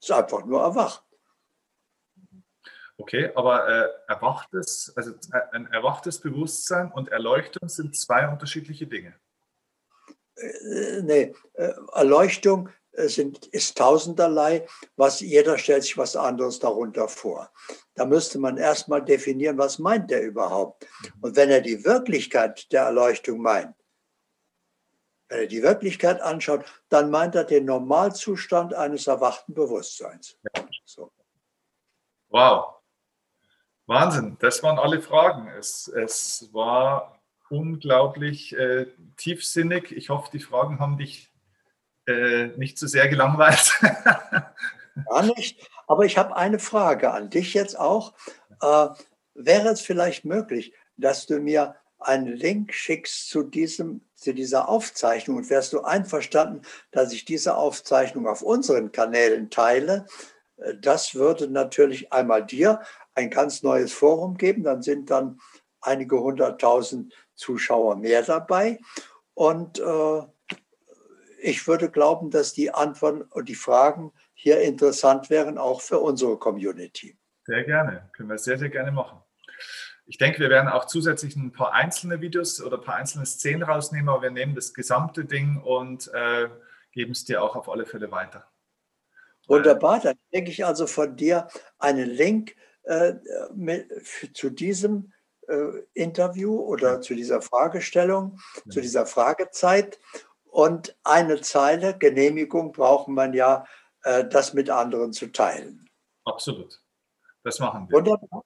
[0.00, 1.04] Es ist einfach nur erwacht.
[2.98, 9.14] Okay, aber äh, erwachtes, also äh, ein erwachtes Bewusstsein und Erleuchtung sind zwei unterschiedliche Dinge.
[10.36, 14.66] Äh, nee, äh, Erleuchtung sind, ist tausenderlei,
[14.96, 17.50] was jeder stellt sich was anderes darunter vor.
[17.94, 20.86] Da müsste man erstmal definieren, was meint er überhaupt.
[21.00, 21.22] Mhm.
[21.22, 23.74] Und wenn er die Wirklichkeit der Erleuchtung meint,
[25.32, 30.38] wenn er die Wirklichkeit anschaut, dann meint er den Normalzustand eines erwachten Bewusstseins.
[30.54, 30.64] Ja.
[30.84, 31.10] So.
[32.28, 32.74] Wow.
[33.86, 35.48] Wahnsinn, das waren alle Fragen.
[35.58, 37.18] Es, es war
[37.48, 38.86] unglaublich äh,
[39.16, 39.92] tiefsinnig.
[39.92, 41.32] Ich hoffe, die Fragen haben dich
[42.06, 43.80] äh, nicht zu sehr gelangweilt.
[45.08, 45.66] Gar nicht.
[45.86, 48.12] Aber ich habe eine Frage an dich jetzt auch.
[48.60, 48.88] Äh,
[49.34, 55.36] wäre es vielleicht möglich, dass du mir einen Link schickst zu, diesem, zu dieser Aufzeichnung.
[55.38, 60.06] Und wärst du einverstanden, dass ich diese Aufzeichnung auf unseren Kanälen teile,
[60.80, 62.80] das würde natürlich einmal dir
[63.14, 65.40] ein ganz neues Forum geben, dann sind dann
[65.80, 68.78] einige hunderttausend Zuschauer mehr dabei.
[69.34, 70.22] Und äh,
[71.40, 76.38] ich würde glauben, dass die Antworten und die Fragen hier interessant wären, auch für unsere
[76.38, 77.16] Community.
[77.44, 79.21] Sehr gerne, können wir sehr, sehr gerne machen.
[80.12, 83.62] Ich denke, wir werden auch zusätzlich ein paar einzelne Videos oder ein paar einzelne Szenen
[83.62, 86.50] rausnehmen, aber wir nehmen das gesamte Ding und äh,
[86.90, 88.46] geben es dir auch auf alle Fälle weiter.
[89.48, 91.48] Wunderbar, dann denke ich also von dir
[91.78, 93.14] einen Link äh,
[93.54, 93.88] mit,
[94.34, 95.14] zu diesem
[95.48, 98.70] äh, Interview oder zu dieser Fragestellung, ja.
[98.70, 99.98] zu dieser Fragezeit.
[100.44, 103.64] Und eine Zeile, Genehmigung braucht man ja,
[104.02, 105.88] äh, das mit anderen zu teilen.
[106.26, 106.82] Absolut.
[107.44, 107.96] Das machen wir.
[107.96, 108.42] Wunderbar.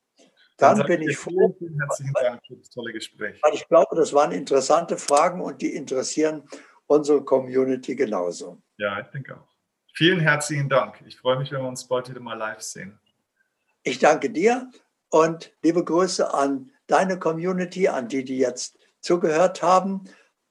[0.56, 1.54] Dann, Dann bin ich froh.
[1.58, 3.38] Vielen herzlichen Dank für das tolle Gespräch.
[3.42, 6.48] Weil ich glaube, das waren interessante Fragen und die interessieren
[6.86, 8.62] unsere Community genauso.
[8.78, 9.48] Ja, ich denke auch.
[9.92, 11.02] Vielen herzlichen Dank.
[11.06, 12.98] Ich freue mich, wenn wir uns bald wieder mal live sehen.
[13.82, 14.70] Ich danke dir
[15.10, 20.04] und liebe Grüße an deine Community, an die, die jetzt zugehört haben.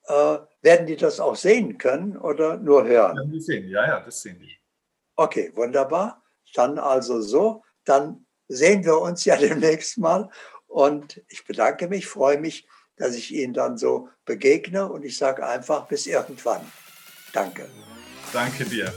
[0.07, 3.17] Äh, werden die das auch sehen können oder nur hören?
[3.17, 4.57] Ja, die sehen, ja, ja, das sehen die.
[5.15, 6.23] Okay, wunderbar.
[6.53, 7.63] Dann also so.
[7.85, 10.29] Dann sehen wir uns ja demnächst mal.
[10.67, 12.67] Und ich bedanke mich, freue mich,
[12.97, 14.89] dass ich Ihnen dann so begegne.
[14.89, 16.61] Und ich sage einfach bis irgendwann.
[17.33, 17.69] Danke.
[18.33, 18.93] Danke dir.